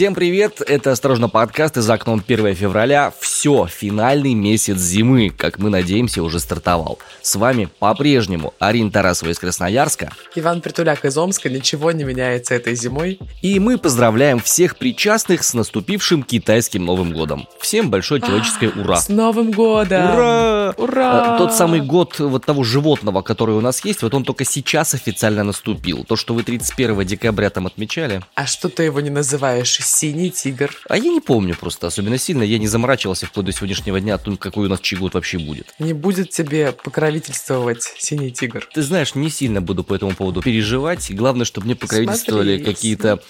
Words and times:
Всем 0.00 0.14
привет, 0.14 0.62
это 0.66 0.92
«Осторожно, 0.92 1.28
подкаст» 1.28 1.76
и 1.76 1.82
за 1.82 1.92
окном 1.92 2.24
1 2.26 2.54
февраля. 2.54 3.12
Все, 3.20 3.66
финальный 3.66 4.32
месяц 4.32 4.78
зимы, 4.78 5.28
как 5.28 5.58
мы 5.58 5.68
надеемся, 5.68 6.22
уже 6.22 6.40
стартовал. 6.40 6.98
С 7.20 7.34
вами 7.34 7.68
по-прежнему 7.78 8.54
Арин 8.58 8.90
Тарасова 8.90 9.28
из 9.28 9.38
Красноярска. 9.38 10.10
Иван 10.34 10.62
Притуляк 10.62 11.04
из 11.04 11.18
Омска, 11.18 11.50
ничего 11.50 11.92
не 11.92 12.04
меняется 12.04 12.54
этой 12.54 12.76
зимой. 12.76 13.18
И 13.42 13.60
мы 13.60 13.76
поздравляем 13.76 14.40
всех 14.40 14.78
причастных 14.78 15.44
с 15.44 15.52
наступившим 15.52 16.22
китайским 16.22 16.82
Новым 16.82 17.12
годом. 17.12 17.46
Всем 17.60 17.90
большое 17.90 18.22
человеческое 18.22 18.70
ура! 18.70 18.96
С 18.96 19.10
Новым 19.10 19.50
годом! 19.50 20.14
Ура! 20.14 20.74
Ура! 20.78 21.34
А, 21.34 21.38
Тот 21.38 21.52
самый 21.52 21.82
год 21.82 22.18
вот 22.20 22.46
того 22.46 22.64
животного, 22.64 23.20
который 23.20 23.54
у 23.54 23.60
нас 23.60 23.84
есть, 23.84 24.00
вот 24.00 24.14
он 24.14 24.24
только 24.24 24.46
сейчас 24.46 24.94
официально 24.94 25.44
наступил. 25.44 26.04
То, 26.04 26.16
что 26.16 26.32
вы 26.32 26.42
31 26.42 27.04
декабря 27.04 27.50
там 27.50 27.66
отмечали. 27.66 28.22
А 28.34 28.46
что 28.46 28.70
ты 28.70 28.84
его 28.84 29.00
не 29.00 29.10
называешь 29.10 29.78
синий 29.90 30.30
тигр? 30.30 30.74
А 30.88 30.96
я 30.96 31.10
не 31.10 31.20
помню 31.20 31.56
просто 31.58 31.86
особенно 31.86 32.18
сильно. 32.18 32.42
Я 32.42 32.58
не 32.58 32.68
заморачивался 32.68 33.26
вплоть 33.26 33.46
до 33.46 33.52
сегодняшнего 33.52 34.00
дня 34.00 34.14
о 34.14 34.18
том, 34.18 34.36
какой 34.36 34.66
у 34.66 34.68
нас 34.68 34.80
чей 34.80 34.96
год 34.96 35.14
вообще 35.14 35.38
будет. 35.38 35.74
Не 35.78 35.92
будет 35.92 36.30
тебе 36.30 36.72
покровительствовать 36.72 37.82
синий 37.98 38.30
тигр. 38.30 38.68
Ты 38.72 38.82
знаешь, 38.82 39.14
не 39.14 39.30
сильно 39.30 39.60
буду 39.60 39.84
по 39.84 39.94
этому 39.94 40.14
поводу 40.14 40.42
переживать. 40.42 41.12
Главное, 41.14 41.44
чтобы 41.44 41.66
мне 41.66 41.76
покровительствовали 41.76 42.62
какие-то 42.62 43.20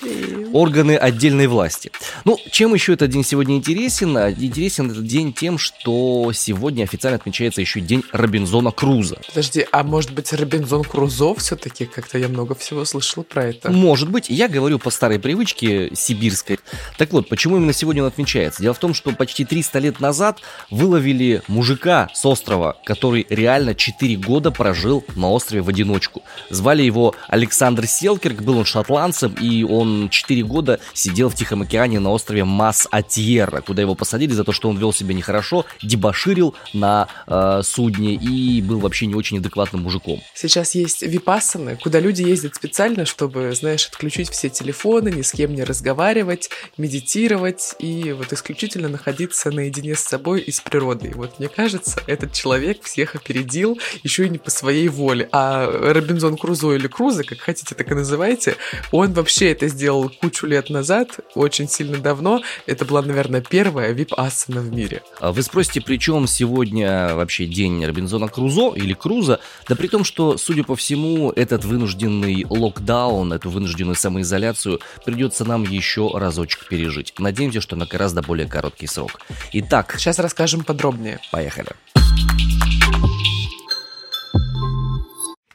органы 0.53 0.97
отдельной 0.97 1.47
власти. 1.47 1.91
Ну, 2.25 2.39
чем 2.51 2.75
еще 2.75 2.95
этот 2.95 3.11
день 3.11 3.25
сегодня 3.25 3.57
интересен? 3.57 4.17
А, 4.17 4.31
Интересен 4.31 4.91
этот 4.91 5.07
день 5.07 5.33
тем, 5.33 5.59
что 5.59 6.33
сегодня 6.35 6.85
официально 6.85 7.17
отмечается 7.17 7.61
еще 7.61 7.81
день 7.81 8.03
Робинзона 8.13 8.71
Круза. 8.71 9.19
Подожди, 9.29 9.67
а 9.71 9.83
может 9.83 10.13
быть 10.13 10.33
Робинзон 10.33 10.85
Крузо 10.85 11.35
все-таки? 11.37 11.87
Как-то 11.87 12.19
я 12.19 12.29
много 12.29 12.55
всего 12.55 12.85
слышал 12.85 13.23
про 13.23 13.47
это. 13.47 13.71
Может 13.71 14.11
быть, 14.11 14.29
я 14.29 14.49
говорю 14.49 14.79
по 14.79 14.91
старой 14.91 15.19
привычке 15.19 15.91
сибирской. 15.95 16.50
Так 16.97 17.13
вот, 17.13 17.29
почему 17.29 17.57
именно 17.57 17.73
сегодня 17.73 18.03
он 18.03 18.09
отмечается? 18.09 18.63
Дело 18.63 18.75
в 18.75 18.79
том, 18.79 18.95
что 18.95 19.13
почти 19.13 19.45
300 19.45 19.79
лет 19.79 20.01
назад 20.01 20.41
выловили 20.71 21.43
мужика 21.49 22.09
с 22.15 22.25
острова, 22.25 22.77
который 22.85 23.27
реально 23.29 23.75
4 23.75 24.17
года 24.17 24.51
прожил 24.51 25.05
на 25.17 25.31
острове 25.31 25.63
в 25.63 25.69
одиночку. 25.69 26.23
Звали 26.51 26.83
его 26.83 27.15
Александр 27.29 27.87
Селкерк, 27.87 28.43
был 28.43 28.59
он 28.59 28.65
шотландцем, 28.65 29.35
и 29.41 29.63
он 29.63 30.09
4 30.09 30.43
года 30.43 30.81
сидел 30.95 31.29
в 31.29 31.35
Тихом 31.35 31.63
океане 31.63 32.01
на 32.01 32.11
острове 32.11 32.45
Мас-Атьерра, 32.45 33.61
куда 33.61 33.83
его 33.83 33.95
посадили 33.95 34.33
за 34.33 34.45
то, 34.45 34.53
что 34.53 34.69
он 34.69 34.79
вел 34.79 34.93
себя 34.93 35.15
нехорошо, 35.15 35.65
дебоширил 35.83 36.55
на 36.73 37.09
э, 37.27 37.63
судне 37.65 38.15
и 38.15 38.63
был 38.63 38.81
вообще 38.81 39.07
не 39.07 39.15
очень 39.15 39.39
адекватным 39.39 39.83
мужиком. 39.83 40.23
Сейчас 40.35 40.75
есть 40.75 41.03
випассаны, 41.03 41.77
куда 41.77 42.01
люди 42.01 42.23
ездят 42.23 42.55
специально, 42.55 43.05
чтобы, 43.05 43.53
знаешь, 43.55 43.87
отключить 43.87 44.31
все 44.31 44.49
телефоны, 44.49 45.11
ни 45.11 45.23
с 45.23 45.33
кем 45.33 45.55
не 45.55 45.65
разговаривать, 45.65 46.40
медитировать 46.79 47.75
и 47.79 48.13
вот 48.13 48.33
исключительно 48.33 48.89
находиться 48.89 49.51
наедине 49.51 49.95
с 49.95 50.01
собой 50.01 50.41
и 50.41 50.51
с 50.51 50.61
природой. 50.61 51.13
Вот 51.15 51.39
мне 51.39 51.49
кажется, 51.49 52.01
этот 52.07 52.33
человек 52.33 52.83
всех 52.85 53.15
опередил 53.15 53.79
еще 54.03 54.27
и 54.27 54.29
не 54.29 54.39
по 54.39 54.51
своей 54.51 54.89
воле. 54.89 55.29
А 55.33 55.67
Робинзон 55.67 56.37
Крузо 56.37 56.73
или 56.73 56.87
Крузо, 56.87 57.25
как 57.25 57.39
хотите, 57.39 57.75
так 57.75 57.91
и 57.91 57.95
называйте, 57.95 58.57
он 58.93 59.13
вообще 59.13 59.53
это 59.53 59.69
сделал 59.69 60.11
кучу 60.21 60.47
лет 60.47 60.71
назад, 60.71 61.21
очень 61.35 61.69
сильно 61.69 61.99
давно. 61.99 62.43
Это 62.67 62.85
была, 62.85 63.03
наверное, 63.03 63.41
первая 63.41 63.93
вип-асана 63.93 64.61
в 64.61 64.73
мире. 64.73 65.03
А 65.19 65.33
Вы 65.33 65.43
спросите, 65.43 65.81
при 65.81 65.99
чем 65.99 66.27
сегодня 66.27 67.15
вообще 67.15 67.47
день 67.47 67.85
Робинзона 67.85 68.29
Крузо 68.29 68.73
или 68.75 68.95
Круза? 68.95 69.41
Да 69.69 69.77
при 69.77 69.89
том, 69.89 70.05
что, 70.05 70.37
судя 70.37 70.65
по 70.65 70.77
всему, 70.77 71.31
этот 71.31 71.65
вынужденный 71.65 72.47
локдаун, 72.49 73.33
эту 73.33 73.51
вынужденную 73.51 73.95
самоизоляцию 73.95 74.81
придется 75.05 75.45
нам 75.45 75.65
еще 75.65 76.11
разочек 76.21 76.69
пережить. 76.69 77.15
Надеемся, 77.19 77.61
что 77.61 77.75
на 77.77 77.87
гораздо 77.87 78.23
более 78.23 78.47
короткий 78.47 78.87
срок. 78.87 79.21
Итак, 79.53 79.95
Сейчас 79.99 80.19
расскажем 80.19 80.63
подробнее. 80.63 81.19
поехали. 81.33 81.71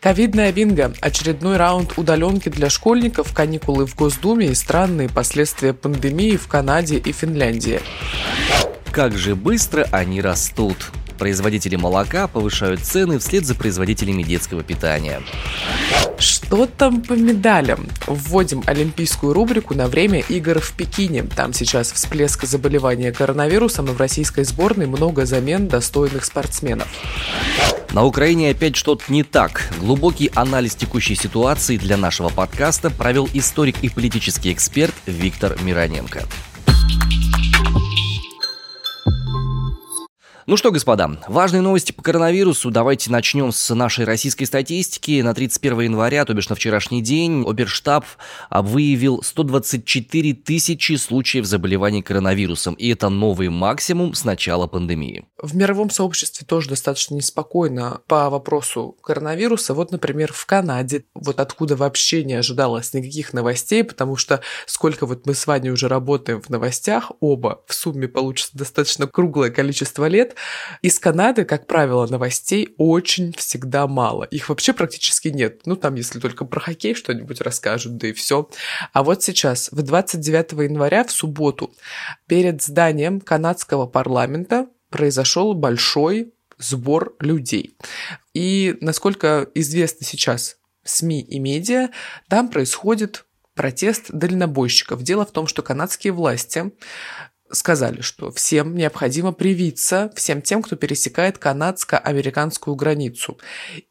Ковидная 0.02 0.52
бинго. 0.52 0.94
Очередной 1.02 1.58
раунд 1.58 1.94
удаленки 1.98 2.50
для 2.50 2.70
школьников, 2.70 3.34
каникулы 3.34 3.88
в 3.88 3.96
Госдуме 3.96 4.48
и 4.48 4.54
странные 4.54 5.10
последствия 5.10 5.74
пандемии 5.74 6.36
в 6.38 6.48
Канаде 6.48 6.98
и 6.98 7.12
Финляндии. 7.12 7.80
Как 8.92 9.18
же 9.18 9.36
быстро 9.36 9.88
они 9.92 10.22
растут. 10.22 10.92
Производители 11.18 11.76
молока 11.76 12.28
повышают 12.28 12.82
цены 12.82 13.20
вслед 13.20 13.46
за 13.46 13.56
производителями 13.56 14.24
детского 14.24 14.64
питания. 14.64 15.22
Что 16.18 16.66
там 16.66 17.02
по 17.02 17.14
медалям? 17.14 17.88
Вводим 18.08 18.64
олимпийскую 18.66 19.34
рубрику 19.34 19.74
на 19.76 19.88
время 19.88 20.20
игр 20.20 20.60
в 20.60 20.74
Пекине. 20.74 21.24
Там 21.24 21.54
сейчас 21.54 21.92
всплеск 21.92 22.44
заболевания 22.46 23.12
коронавирусом, 23.12 23.88
и 23.88 23.92
в 23.92 24.00
российской 24.00 24.44
сборной 24.44 24.88
много 24.88 25.26
замен 25.26 25.68
достойных 25.68 26.26
спортсменов. 26.26 26.88
На 27.92 28.04
Украине 28.04 28.50
опять 28.50 28.76
что-то 28.76 29.06
не 29.08 29.24
так. 29.24 29.70
Глубокий 29.80 30.30
анализ 30.36 30.76
текущей 30.76 31.16
ситуации 31.16 31.78
для 31.78 31.96
нашего 31.96 32.30
подкаста 32.30 32.90
провел 32.90 33.30
историк 33.34 33.78
и 33.82 33.90
политический 33.90 34.52
эксперт 34.52 34.94
Виктор 35.06 35.58
Мироненко. 35.62 36.24
Ну 40.48 40.58
что, 40.58 40.70
господа, 40.70 41.10
важные 41.28 41.62
новости 41.64 41.92
по 41.92 42.04
коронавирусу. 42.04 42.70
Давайте 42.70 43.10
начнем 43.10 43.52
с 43.52 43.74
нашей 43.74 44.06
российской 44.06 44.46
статистики. 44.46 45.22
На 45.22 45.34
31 45.34 45.82
января, 45.82 46.24
то 46.24 46.36
бишь 46.36 46.50
на 46.50 46.56
вчерашний 46.56 47.02
день, 47.02 47.44
Оберштаб 47.48 48.06
а, 48.52 48.62
выявил 48.62 49.24
124 49.24 50.36
тысячи 50.36 50.98
случаев 50.98 51.46
заболеваний 51.46 52.04
коронавирусом. 52.04 52.76
И 52.76 52.90
это 52.90 53.10
новый 53.10 53.50
максимум 53.50 54.14
с 54.14 54.24
начала 54.24 54.68
пандемии. 54.68 55.26
В 55.42 55.56
мировом 55.56 55.90
сообществе 55.90 56.46
тоже 56.46 56.70
достаточно 56.70 57.16
неспокойно 57.16 58.02
по 58.06 58.30
вопросу 58.30 58.96
коронавируса. 59.02 59.74
Вот, 59.74 59.92
например, 59.92 60.32
в 60.32 60.46
Канаде, 60.46 61.06
вот 61.16 61.40
откуда 61.40 61.76
вообще 61.76 62.24
не 62.24 62.36
ожидалось 62.36 62.94
никаких 62.94 63.34
новостей, 63.34 63.84
потому 63.84 64.16
что 64.16 64.42
сколько 64.68 65.08
вот 65.08 65.26
мы 65.26 65.34
с 65.34 65.48
вами 65.48 65.70
уже 65.70 65.88
работаем 65.88 66.40
в 66.40 66.50
новостях, 66.50 67.12
оба 67.20 67.64
в 67.66 67.74
сумме 67.74 68.08
получится 68.08 68.56
достаточно 68.56 69.08
круглое 69.08 69.50
количество 69.50 70.06
лет, 70.06 70.35
из 70.82 71.00
Канады, 71.00 71.46
как 71.46 71.68
правило, 71.68 72.08
новостей 72.08 72.74
очень 72.78 73.34
всегда 73.34 73.88
мало. 73.88 74.24
Их 74.26 74.50
вообще 74.50 74.74
практически 74.74 75.30
нет. 75.30 75.62
Ну, 75.66 75.76
там, 75.76 75.96
если 75.96 76.20
только 76.20 76.46
про 76.46 76.60
хоккей 76.60 76.96
что-нибудь 76.96 77.42
расскажут, 77.42 77.98
да 77.98 78.08
и 78.08 78.14
все. 78.14 78.50
А 78.94 79.04
вот 79.04 79.24
сейчас, 79.24 79.70
в 79.72 79.82
29 79.82 80.52
января, 80.70 81.04
в 81.04 81.12
субботу, 81.12 81.74
перед 82.28 82.62
зданием 82.62 83.20
канадского 83.22 83.86
парламента 83.86 84.68
произошел 84.90 85.54
большой 85.54 86.34
сбор 86.58 87.16
людей. 87.20 87.78
И, 88.34 88.78
насколько 88.82 89.48
известно 89.56 90.06
сейчас 90.06 90.58
СМИ 90.84 91.22
и 91.22 91.40
медиа, 91.40 91.90
там 92.30 92.50
происходит 92.50 93.26
протест 93.56 94.12
дальнобойщиков. 94.12 95.02
Дело 95.02 95.26
в 95.26 95.32
том, 95.32 95.48
что 95.48 95.64
канадские 95.64 96.14
власти 96.14 96.72
сказали, 97.56 98.02
что 98.02 98.32
всем 98.32 98.76
необходимо 98.76 99.32
привиться, 99.32 100.12
всем 100.16 100.42
тем, 100.42 100.62
кто 100.62 100.76
пересекает 100.76 101.38
канадско-американскую 101.38 102.76
границу. 102.76 103.40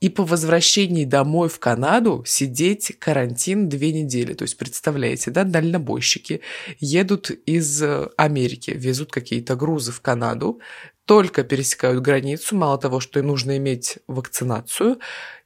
И 0.00 0.08
по 0.08 0.24
возвращении 0.24 1.04
домой 1.04 1.48
в 1.48 1.58
Канаду 1.58 2.22
сидеть 2.26 2.96
карантин 2.98 3.68
две 3.68 3.92
недели. 3.92 4.34
То 4.34 4.44
есть, 4.44 4.56
представляете, 4.56 5.30
да, 5.30 5.44
дальнобойщики 5.44 6.40
едут 6.78 7.30
из 7.30 7.82
э, 7.82 8.08
Америки, 8.16 8.70
везут 8.70 9.10
какие-то 9.10 9.56
грузы 9.56 9.92
в 9.92 10.00
Канаду, 10.00 10.60
только 11.04 11.44
пересекают 11.44 12.02
границу, 12.02 12.56
мало 12.56 12.78
того, 12.78 12.98
что 13.00 13.18
им 13.18 13.26
нужно 13.26 13.58
иметь 13.58 13.98
вакцинацию, 14.06 14.98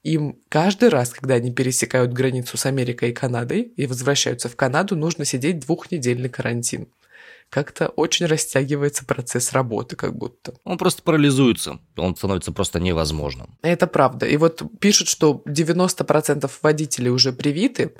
им 0.04 0.38
каждый 0.48 0.88
раз, 0.88 1.10
когда 1.10 1.34
они 1.34 1.52
пересекают 1.52 2.12
границу 2.12 2.56
с 2.56 2.66
Америкой 2.66 3.10
и 3.10 3.14
Канадой 3.14 3.62
и 3.62 3.86
возвращаются 3.86 4.48
в 4.48 4.56
Канаду, 4.56 4.94
нужно 4.94 5.24
сидеть 5.24 5.60
двухнедельный 5.60 6.28
карантин 6.28 6.88
как-то 7.50 7.88
очень 7.88 8.26
растягивается 8.26 9.04
процесс 9.04 9.52
работы, 9.52 9.96
как 9.96 10.16
будто. 10.16 10.54
Он 10.64 10.78
просто 10.78 11.02
парализуется, 11.02 11.78
он 11.96 12.16
становится 12.16 12.52
просто 12.52 12.80
невозможным. 12.80 13.56
Это 13.62 13.86
правда. 13.86 14.26
И 14.26 14.36
вот 14.36 14.62
пишут, 14.80 15.08
что 15.08 15.42
90% 15.46 16.50
водителей 16.62 17.10
уже 17.10 17.32
привиты, 17.32 17.92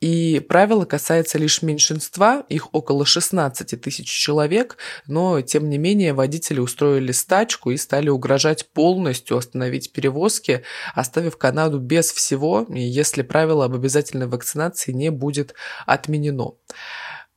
и 0.00 0.40
правило 0.46 0.84
касается 0.84 1.38
лишь 1.38 1.62
меньшинства, 1.62 2.44
их 2.50 2.74
около 2.74 3.06
16 3.06 3.80
тысяч 3.80 4.06
человек, 4.06 4.76
но 5.06 5.40
тем 5.40 5.70
не 5.70 5.78
менее 5.78 6.12
водители 6.12 6.60
устроили 6.60 7.12
стачку 7.12 7.70
и 7.70 7.78
стали 7.78 8.10
угрожать 8.10 8.70
полностью 8.72 9.38
остановить 9.38 9.92
перевозки, 9.92 10.62
оставив 10.94 11.38
Канаду 11.38 11.78
без 11.78 12.12
всего, 12.12 12.66
если 12.68 13.22
правило 13.22 13.64
об 13.64 13.74
обязательной 13.74 14.26
вакцинации 14.26 14.92
не 14.92 15.10
будет 15.10 15.54
отменено. 15.86 16.52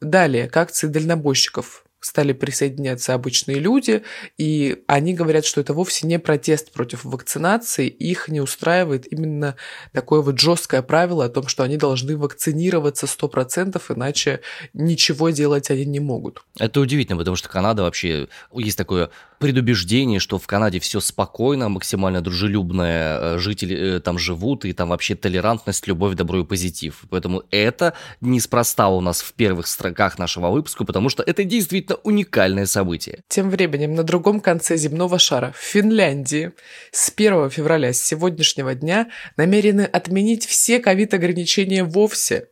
Далее, 0.01 0.47
к 0.47 0.55
акции 0.55 0.87
дальнобойщиков 0.87 1.85
стали 1.99 2.33
присоединяться 2.33 3.13
обычные 3.13 3.59
люди, 3.59 4.03
и 4.37 4.83
они 4.87 5.13
говорят, 5.13 5.45
что 5.45 5.61
это 5.61 5.73
вовсе 5.73 6.07
не 6.07 6.19
протест 6.19 6.71
против 6.71 7.03
вакцинации, 7.03 7.87
их 7.87 8.27
не 8.27 8.41
устраивает 8.41 9.11
именно 9.11 9.55
такое 9.93 10.21
вот 10.21 10.39
жесткое 10.39 10.81
правило 10.81 11.25
о 11.25 11.29
том, 11.29 11.47
что 11.47 11.63
они 11.63 11.77
должны 11.77 12.17
вакцинироваться 12.17 13.05
100%, 13.05 13.81
иначе 13.95 14.41
ничего 14.73 15.29
делать 15.29 15.69
они 15.69 15.85
не 15.85 15.99
могут. 15.99 16.43
Это 16.57 16.79
удивительно, 16.79 17.17
потому 17.17 17.35
что 17.35 17.49
Канада 17.49 17.83
вообще, 17.83 18.27
есть 18.53 18.77
такое 18.77 19.09
предубеждение, 19.39 20.19
что 20.19 20.37
в 20.37 20.45
Канаде 20.47 20.79
все 20.79 20.99
спокойно, 20.99 21.69
максимально 21.69 22.21
дружелюбное, 22.21 23.19
э, 23.19 23.37
жители 23.39 23.95
э, 23.95 23.99
там 23.99 24.19
живут, 24.19 24.65
и 24.65 24.73
там 24.73 24.89
вообще 24.89 25.15
толерантность, 25.15 25.87
любовь, 25.87 26.15
добро 26.15 26.41
и 26.41 26.43
позитив. 26.43 27.03
Поэтому 27.09 27.43
это 27.49 27.93
неспроста 28.21 28.89
у 28.89 29.01
нас 29.01 29.21
в 29.21 29.33
первых 29.33 29.67
строках 29.67 30.19
нашего 30.19 30.49
выпуска, 30.49 30.83
потому 30.83 31.09
что 31.09 31.23
это 31.23 31.43
действительно 31.45 31.88
уникальное 31.95 32.65
событие. 32.65 33.19
Тем 33.27 33.49
временем 33.49 33.95
на 33.95 34.03
другом 34.03 34.39
конце 34.39 34.77
земного 34.77 35.19
шара, 35.19 35.53
в 35.57 35.61
Финляндии, 35.61 36.51
с 36.91 37.11
1 37.15 37.49
февраля, 37.49 37.93
с 37.93 38.01
сегодняшнего 38.01 38.75
дня, 38.75 39.09
намерены 39.37 39.81
отменить 39.81 40.45
все 40.45 40.79
ковид-ограничения 40.79 41.83
вовсе. 41.83 42.47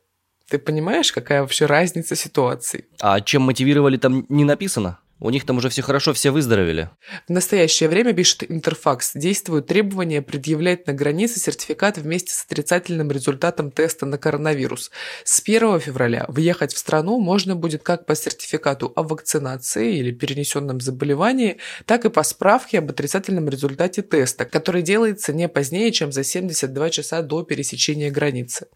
Ты 0.50 0.60
понимаешь, 0.60 1.12
какая 1.12 1.42
вообще 1.42 1.66
разница 1.66 2.16
ситуации? 2.16 2.86
А 3.02 3.20
чем 3.20 3.42
мотивировали, 3.42 3.98
там 3.98 4.26
не 4.30 4.46
написано? 4.46 5.00
У 5.20 5.32
них 5.32 5.46
там 5.46 5.58
уже 5.58 5.70
все 5.70 5.82
хорошо, 5.82 6.14
все 6.14 6.30
выздоровели. 6.30 6.90
В 7.28 7.32
настоящее 7.32 7.90
время, 7.90 8.14
пишет 8.14 8.44
Интерфакс, 8.50 9.14
действуют 9.16 9.66
требования 9.66 10.22
предъявлять 10.22 10.86
на 10.86 10.94
границе 10.94 11.40
сертификат 11.40 11.98
вместе 11.98 12.34
с 12.34 12.46
отрицательным 12.46 13.12
результатом 13.12 13.72
теста 13.72 14.06
на 14.06 14.20
коронавирус. 14.20 14.92
С 15.24 15.42
1 15.44 15.80
февраля 15.80 16.26
въехать 16.28 16.74
в 16.74 16.78
страну 16.78 17.20
можно 17.20 17.56
будет 17.56 17.82
как 17.82 18.06
по 18.06 18.16
сертификату 18.16 18.94
о 18.96 19.02
вакцинации 19.02 19.98
или 19.98 20.12
перенесенном 20.12 20.80
заболевании, 20.82 21.58
так 21.86 22.06
и 22.06 22.10
по 22.10 22.22
справке 22.22 22.78
об 22.78 22.92
отрицательном 22.92 23.50
результате 23.50 24.04
теста, 24.04 24.46
который 24.46 24.84
делается 24.84 25.34
не 25.34 25.48
позднее, 25.48 25.92
чем 25.92 26.12
за 26.12 26.24
72 26.24 26.92
часа 26.92 27.24
до 27.24 27.42
пересечения 27.42 28.12
границы. 28.12 28.68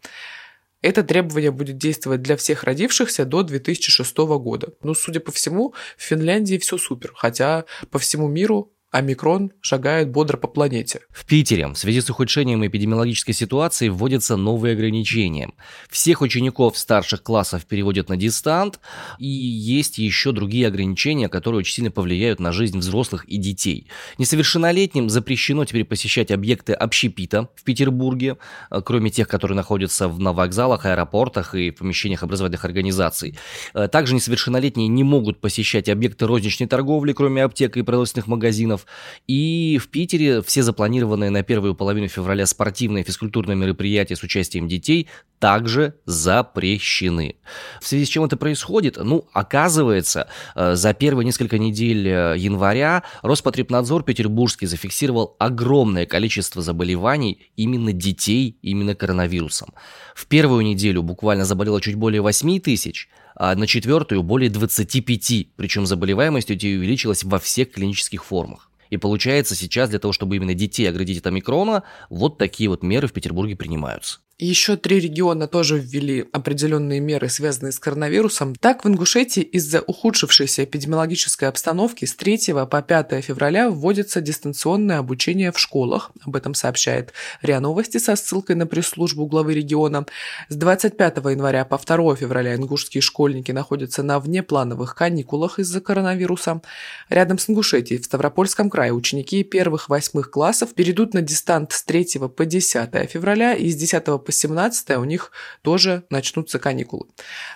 Это 0.81 1.03
требование 1.03 1.51
будет 1.51 1.77
действовать 1.77 2.21
для 2.21 2.35
всех 2.35 2.63
родившихся 2.63 3.25
до 3.25 3.43
2006 3.43 4.17
года. 4.17 4.73
Ну, 4.83 4.93
судя 4.93 5.19
по 5.19 5.31
всему, 5.31 5.73
в 5.97 6.01
Финляндии 6.01 6.57
все 6.57 6.77
супер, 6.77 7.11
хотя 7.15 7.65
по 7.91 7.99
всему 7.99 8.27
миру 8.27 8.73
Омикрон 8.91 9.53
шагает 9.61 10.09
бодро 10.09 10.35
по 10.35 10.49
планете. 10.49 10.99
В 11.11 11.25
Питере 11.25 11.65
в 11.65 11.75
связи 11.75 12.01
с 12.01 12.09
ухудшением 12.09 12.67
эпидемиологической 12.67 13.33
ситуации 13.33 13.87
вводятся 13.87 14.35
новые 14.35 14.73
ограничения. 14.73 15.51
Всех 15.89 16.19
учеников 16.19 16.77
старших 16.77 17.23
классов 17.23 17.65
переводят 17.65 18.09
на 18.09 18.17
дистант, 18.17 18.81
и 19.17 19.27
есть 19.27 19.97
еще 19.97 20.33
другие 20.33 20.67
ограничения, 20.67 21.29
которые 21.29 21.59
очень 21.59 21.75
сильно 21.75 21.89
повлияют 21.89 22.41
на 22.41 22.51
жизнь 22.51 22.79
взрослых 22.79 23.23
и 23.29 23.37
детей. 23.37 23.87
Несовершеннолетним 24.17 25.09
запрещено 25.09 25.63
теперь 25.63 25.85
посещать 25.85 26.29
объекты 26.29 26.73
общепита 26.73 27.47
в 27.55 27.63
Петербурге, 27.63 28.39
э, 28.69 28.81
кроме 28.83 29.09
тех, 29.09 29.29
которые 29.29 29.55
находятся 29.55 30.09
на 30.09 30.33
вокзалах, 30.33 30.85
аэропортах 30.85 31.55
и 31.55 31.71
помещениях 31.71 32.23
образовательных 32.23 32.65
организаций. 32.65 33.37
Э, 33.73 33.87
также 33.87 34.15
несовершеннолетние 34.15 34.89
не 34.89 35.05
могут 35.05 35.39
посещать 35.39 35.87
объекты 35.87 36.27
розничной 36.27 36.67
торговли, 36.67 37.13
кроме 37.13 37.45
аптек 37.45 37.77
и 37.77 37.83
продовольственных 37.83 38.27
магазинов, 38.27 38.80
регионов. 38.81 38.85
И 39.27 39.79
в 39.81 39.89
Питере 39.89 40.41
все 40.41 40.63
запланированные 40.63 41.29
на 41.29 41.43
первую 41.43 41.75
половину 41.75 42.07
февраля 42.07 42.45
спортивные 42.45 43.03
и 43.03 43.07
физкультурные 43.07 43.55
мероприятия 43.55 44.15
с 44.15 44.23
участием 44.23 44.67
детей 44.67 45.07
также 45.39 45.95
запрещены. 46.05 47.35
В 47.81 47.87
связи 47.87 48.05
с 48.05 48.09
чем 48.09 48.23
это 48.23 48.37
происходит? 48.37 48.97
Ну, 48.97 49.25
оказывается, 49.33 50.27
э, 50.55 50.75
за 50.75 50.93
первые 50.93 51.25
несколько 51.25 51.57
недель 51.57 52.07
э, 52.07 52.35
января 52.37 53.03
Роспотребнадзор 53.23 54.03
Петербургский 54.03 54.67
зафиксировал 54.67 55.35
огромное 55.39 56.05
количество 56.05 56.61
заболеваний 56.61 57.51
именно 57.55 57.91
детей, 57.91 58.59
именно 58.61 58.93
коронавирусом. 58.93 59.69
В 60.15 60.27
первую 60.27 60.63
неделю 60.63 61.01
буквально 61.01 61.45
заболело 61.45 61.81
чуть 61.81 61.95
более 61.95 62.21
8 62.21 62.59
тысяч, 62.59 63.09
а 63.35 63.55
на 63.55 63.65
четвертую 63.65 64.21
более 64.21 64.49
25, 64.51 65.47
причем 65.55 65.87
заболеваемость 65.87 66.51
у 66.51 66.53
детей 66.53 66.77
увеличилась 66.77 67.23
во 67.23 67.39
всех 67.39 67.71
клинических 67.71 68.23
формах. 68.23 68.70
И 68.91 68.97
получается 68.97 69.55
сейчас 69.55 69.89
для 69.89 69.97
того, 69.97 70.11
чтобы 70.11 70.35
именно 70.35 70.53
детей 70.53 70.87
оградить 70.87 71.19
от 71.19 71.27
омикрона, 71.27 71.83
вот 72.09 72.37
такие 72.37 72.69
вот 72.69 72.83
меры 72.83 73.07
в 73.07 73.13
Петербурге 73.13 73.55
принимаются. 73.55 74.19
Еще 74.43 74.75
три 74.75 74.99
региона 74.99 75.47
тоже 75.47 75.77
ввели 75.77 76.25
определенные 76.31 76.99
меры, 76.99 77.29
связанные 77.29 77.71
с 77.71 77.77
коронавирусом. 77.77 78.55
Так, 78.55 78.83
в 78.83 78.87
Ингушетии 78.87 79.43
из-за 79.43 79.81
ухудшившейся 79.81 80.63
эпидемиологической 80.63 81.47
обстановки 81.47 82.05
с 82.05 82.15
3 82.15 82.51
по 82.67 82.81
5 82.81 83.23
февраля 83.23 83.69
вводится 83.69 84.19
дистанционное 84.19 84.97
обучение 84.97 85.51
в 85.51 85.59
школах. 85.59 86.09
Об 86.25 86.35
этом 86.35 86.55
сообщает 86.55 87.13
РИА 87.43 87.59
Новости 87.59 87.99
со 87.99 88.15
ссылкой 88.15 88.55
на 88.55 88.65
пресс-службу 88.65 89.27
главы 89.27 89.53
региона. 89.53 90.07
С 90.49 90.55
25 90.55 91.17
января 91.17 91.63
по 91.63 91.77
2 91.77 92.15
февраля 92.15 92.55
ингушские 92.55 93.01
школьники 93.01 93.51
находятся 93.51 94.01
на 94.01 94.19
внеплановых 94.19 94.95
каникулах 94.95 95.59
из-за 95.59 95.81
коронавируса. 95.81 96.63
Рядом 97.09 97.37
с 97.37 97.47
Ингушетией 97.47 98.01
в 98.01 98.05
Ставропольском 98.05 98.71
крае 98.71 98.91
ученики 98.91 99.43
первых-восьмых 99.43 100.31
классов 100.31 100.73
перейдут 100.73 101.13
на 101.13 101.21
дистант 101.21 101.73
с 101.73 101.83
3 101.83 102.21
по 102.35 102.43
10 102.47 103.07
февраля 103.07 103.53
и 103.53 103.69
с 103.69 103.75
10 103.75 104.03
по 104.05 104.30
по 104.31 104.33
17 104.33 104.91
у 104.91 105.03
них 105.03 105.33
тоже 105.61 106.03
начнутся 106.09 106.57
каникулы. 106.57 107.07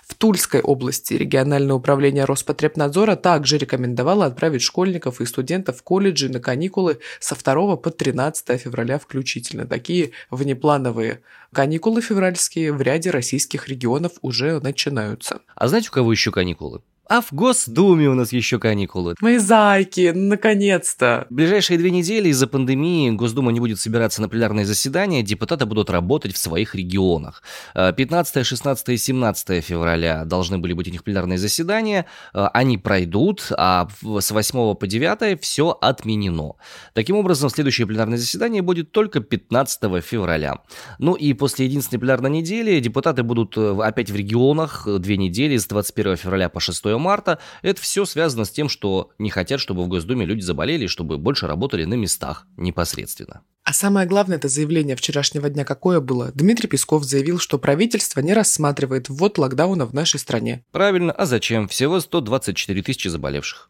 В 0.05 0.13
Тульской 0.13 0.59
области 0.59 1.13
региональное 1.13 1.73
управление 1.73 2.25
Роспотребнадзора 2.25 3.15
также 3.15 3.57
рекомендовало 3.57 4.25
отправить 4.25 4.61
школьников 4.61 5.21
и 5.21 5.25
студентов 5.25 5.77
в 5.77 5.83
колледжи 5.83 6.27
на 6.27 6.41
каникулы 6.41 6.99
со 7.21 7.35
2 7.35 7.77
по 7.77 7.91
13 7.91 8.59
февраля 8.59 8.99
включительно. 8.99 9.65
Такие 9.65 10.11
внеплановые 10.29 11.21
каникулы 11.53 12.01
февральские 12.01 12.73
в 12.73 12.81
ряде 12.81 13.09
российских 13.09 13.69
регионов 13.69 14.11
уже 14.21 14.59
начинаются. 14.59 15.39
А 15.55 15.69
знаете, 15.69 15.87
у 15.89 15.93
кого 15.93 16.11
еще 16.11 16.31
каникулы? 16.31 16.81
А 17.07 17.21
в 17.21 17.31
Госдуме 17.33 18.09
у 18.09 18.15
нас 18.15 18.33
еще 18.33 18.57
каникулы. 18.57 19.13
Мои 19.21 19.37
зайки, 19.37 20.11
наконец-то. 20.15 21.27
В 21.29 21.33
ближайшие 21.35 21.77
две 21.77 21.91
недели 21.91 22.29
из-за 22.29 22.47
пандемии 22.47 23.11
Госдума 23.11 23.51
не 23.51 23.59
будет 23.59 23.79
собираться 23.79 24.21
на 24.21 24.29
пленарные 24.29 24.65
заседания, 24.65 25.21
депутаты 25.21 25.67
будут 25.67 25.91
работать 25.91 26.33
в 26.33 26.37
своих 26.37 26.73
регионах. 26.73 27.43
15, 27.75 28.45
16 28.45 28.89
и 28.89 28.97
17 28.97 29.63
февраля 29.63 30.25
должны 30.25 30.57
были 30.57 30.73
быть 30.73 30.87
у 30.87 30.91
них 30.91 31.03
пленарные 31.03 31.37
заседания, 31.37 32.07
э, 32.33 32.47
они 32.53 32.77
пройдут, 32.77 33.51
а 33.51 33.87
с 34.01 34.31
8 34.31 34.73
по 34.73 34.87
9 34.87 35.39
все 35.41 35.77
отменено. 35.79 36.53
Таким 36.93 37.17
образом, 37.17 37.49
следующее 37.49 37.85
пленарное 37.85 38.17
заседание 38.17 38.63
будет 38.63 38.91
только 38.91 39.19
15 39.19 40.01
февраля. 40.03 40.61
Ну 40.97 41.13
и 41.13 41.33
после 41.33 41.65
единственной 41.67 41.99
пленарной 41.99 42.31
недели 42.31 42.79
депутаты 42.79 43.21
будут 43.21 43.57
э, 43.57 43.77
опять 43.83 44.09
в 44.09 44.15
регионах 44.15 44.87
э, 44.87 44.97
две 44.97 45.17
недели 45.17 45.57
с 45.57 45.67
21 45.67 46.17
февраля 46.17 46.49
по 46.49 46.59
6 46.59 46.94
марта, 46.97 47.39
это 47.61 47.81
все 47.81 48.05
связано 48.05 48.45
с 48.45 48.51
тем, 48.51 48.69
что 48.69 49.11
не 49.17 49.29
хотят, 49.29 49.59
чтобы 49.59 49.83
в 49.83 49.87
Госдуме 49.87 50.25
люди 50.25 50.41
заболели, 50.41 50.87
чтобы 50.87 51.17
больше 51.17 51.47
работали 51.47 51.85
на 51.85 51.95
местах 51.95 52.47
непосредственно. 52.57 53.41
А 53.63 53.73
самое 53.73 54.07
главное, 54.07 54.37
это 54.37 54.47
заявление 54.47 54.95
вчерашнего 54.95 55.49
дня 55.49 55.65
какое 55.65 55.99
было? 55.99 56.31
Дмитрий 56.35 56.67
Песков 56.67 57.03
заявил, 57.03 57.39
что 57.39 57.57
правительство 57.57 58.19
не 58.19 58.33
рассматривает 58.33 59.09
ввод 59.09 59.39
локдауна 59.39 59.87
в 59.87 59.93
нашей 59.93 60.19
стране. 60.19 60.63
Правильно, 60.71 61.11
а 61.11 61.25
зачем? 61.25 61.67
Всего 61.67 61.99
124 61.99 62.83
тысячи 62.83 63.07
заболевших. 63.07 63.69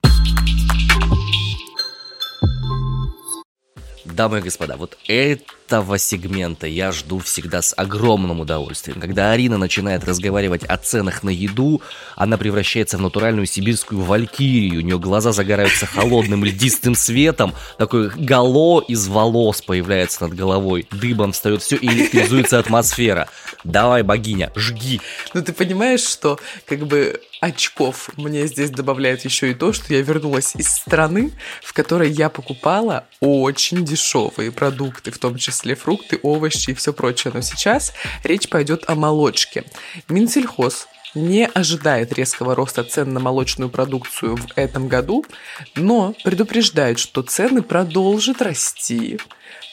Дамы 4.15 4.39
и 4.39 4.41
господа, 4.41 4.77
вот 4.77 4.97
этого 5.07 5.97
сегмента 5.97 6.67
я 6.67 6.93
жду 6.93 7.19
всегда 7.19 7.61
с 7.61 7.73
огромным 7.75 8.39
удовольствием. 8.39 9.01
Когда 9.01 9.31
Арина 9.31 9.57
начинает 9.57 10.05
разговаривать 10.05 10.63
о 10.63 10.77
ценах 10.77 11.21
на 11.23 11.29
еду, 11.29 11.81
она 12.15 12.37
превращается 12.37 12.97
в 12.97 13.01
натуральную 13.01 13.45
сибирскую 13.45 14.01
валькирию. 14.01 14.79
У 14.79 14.83
нее 14.83 14.99
глаза 14.99 15.33
загораются 15.33 15.85
холодным 15.85 16.45
льдистым 16.45 16.95
светом, 16.95 17.53
такой 17.77 18.09
гало 18.09 18.79
из 18.79 19.05
волос 19.09 19.61
появляется 19.61 20.23
над 20.23 20.33
головой, 20.33 20.87
дыбом 20.91 21.33
встает 21.33 21.61
все 21.61 21.75
и 21.75 21.85
электризуется 21.85 22.57
атмосфера. 22.57 23.27
Давай, 23.65 24.03
богиня, 24.03 24.49
жги. 24.55 25.01
Ну 25.33 25.41
ты 25.41 25.51
понимаешь, 25.51 26.07
что 26.07 26.39
как 26.65 26.87
бы 26.87 27.19
очков 27.45 28.09
мне 28.17 28.47
здесь 28.47 28.71
добавляют 28.71 29.21
еще 29.21 29.51
и 29.51 29.53
то, 29.53 29.71
что 29.71 29.93
я 29.93 30.01
вернулась 30.01 30.55
из 30.55 30.67
страны, 30.67 31.31
в 31.63 31.73
которой 31.73 32.11
я 32.11 32.29
покупала 32.29 33.05
очень 33.19 33.85
дешевые 33.85 34.51
продукты, 34.51 35.11
в 35.11 35.19
том 35.19 35.37
числе 35.37 35.75
фрукты, 35.75 36.19
овощи 36.23 36.71
и 36.71 36.73
все 36.73 36.91
прочее. 36.91 37.31
Но 37.33 37.41
сейчас 37.41 37.93
речь 38.23 38.49
пойдет 38.49 38.83
о 38.87 38.95
молочке. 38.95 39.63
Минсельхоз 40.09 40.87
не 41.13 41.45
ожидает 41.45 42.13
резкого 42.13 42.55
роста 42.55 42.83
цен 42.83 43.13
на 43.13 43.19
молочную 43.19 43.69
продукцию 43.69 44.35
в 44.35 44.47
этом 44.55 44.87
году, 44.87 45.25
но 45.75 46.13
предупреждает, 46.23 46.99
что 46.99 47.21
цены 47.21 47.61
продолжат 47.61 48.41
расти 48.41 49.19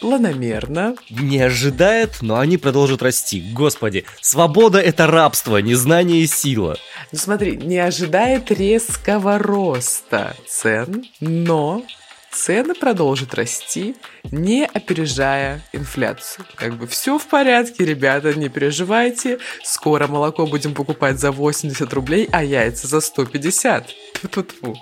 планомерно. 0.02 0.96
Не 1.08 1.40
ожидает, 1.40 2.18
но 2.22 2.38
они 2.38 2.58
продолжат 2.58 3.02
расти. 3.02 3.40
Господи, 3.52 4.04
свобода 4.20 4.80
это 4.80 5.06
рабство, 5.06 5.58
незнание 5.58 6.22
и 6.22 6.26
сила. 6.26 6.76
Ну 7.12 7.18
смотри, 7.18 7.56
не 7.56 7.78
ожидает 7.78 8.50
резкого 8.50 9.38
роста 9.38 10.34
цен, 10.48 11.04
но 11.20 11.84
цены 12.32 12.74
продолжат 12.74 13.34
расти, 13.34 13.94
не 14.24 14.66
опережая 14.66 15.62
инфляцию. 15.72 16.46
Как 16.56 16.74
бы 16.76 16.88
все 16.88 17.16
в 17.16 17.26
порядке, 17.28 17.84
ребята, 17.84 18.34
не 18.34 18.48
переживайте. 18.48 19.38
Скоро 19.62 20.08
молоко 20.08 20.46
будем 20.46 20.74
покупать 20.74 21.20
за 21.20 21.30
80 21.30 21.92
рублей, 21.92 22.28
а 22.32 22.42
яйца 22.42 22.88
за 22.88 23.00
150. 23.00 23.86
Тьфу-тьфу-тьфу. 24.14 24.74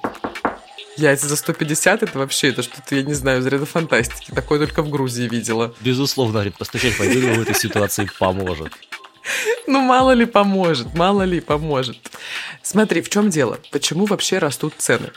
Яйца 0.96 1.28
за 1.28 1.36
150 1.36 2.02
это 2.02 2.18
вообще, 2.18 2.48
это 2.48 2.62
что-то, 2.62 2.94
я 2.94 3.02
не 3.02 3.14
знаю, 3.14 3.40
из 3.40 3.46
ряда 3.46 3.66
фантастики. 3.66 4.32
Такое 4.32 4.58
только 4.58 4.82
в 4.82 4.90
Грузии 4.90 5.28
видела. 5.28 5.74
Безусловно, 5.80 6.44
постучать 6.58 6.96
по 6.96 7.06
дереву 7.06 7.34
в 7.34 7.42
этой 7.42 7.54
ситуации 7.54 8.08
поможет. 8.18 8.72
Ну, 9.70 9.80
мало 9.82 10.10
ли 10.10 10.26
поможет, 10.26 10.94
мало 10.94 11.22
ли 11.22 11.38
поможет. 11.38 11.96
Смотри, 12.60 13.02
в 13.02 13.08
чем 13.08 13.30
дело? 13.30 13.60
Почему 13.70 14.04
вообще 14.04 14.38
растут 14.38 14.74
цены? 14.78 15.10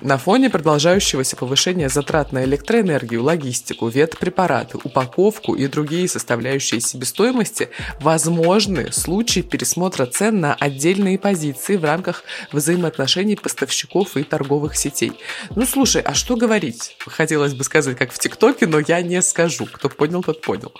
На 0.00 0.18
фоне 0.18 0.50
продолжающегося 0.50 1.36
повышения 1.36 1.88
затрат 1.88 2.32
на 2.32 2.42
электроэнергию, 2.42 3.22
логистику, 3.22 3.86
ветпрепараты, 3.86 4.78
упаковку 4.82 5.54
и 5.54 5.68
другие 5.68 6.08
составляющие 6.08 6.80
себестоимости 6.80 7.68
возможны 8.00 8.90
случаи 8.90 9.40
пересмотра 9.40 10.06
цен 10.06 10.40
на 10.40 10.54
отдельные 10.54 11.16
позиции 11.16 11.76
в 11.76 11.84
рамках 11.84 12.24
взаимоотношений 12.50 13.36
поставщиков 13.36 14.16
и 14.16 14.24
торговых 14.24 14.76
сетей. 14.76 15.12
Ну, 15.54 15.64
слушай, 15.64 16.02
а 16.02 16.14
что 16.14 16.34
говорить? 16.34 16.96
Хотелось 17.06 17.54
бы 17.54 17.62
сказать, 17.62 17.96
как 17.96 18.10
в 18.12 18.18
ТикТоке, 18.18 18.66
но 18.66 18.80
я 18.80 19.02
не 19.02 19.22
скажу. 19.22 19.66
Кто 19.66 19.88
понял, 19.88 20.24
тот 20.24 20.40
понял. 20.40 20.72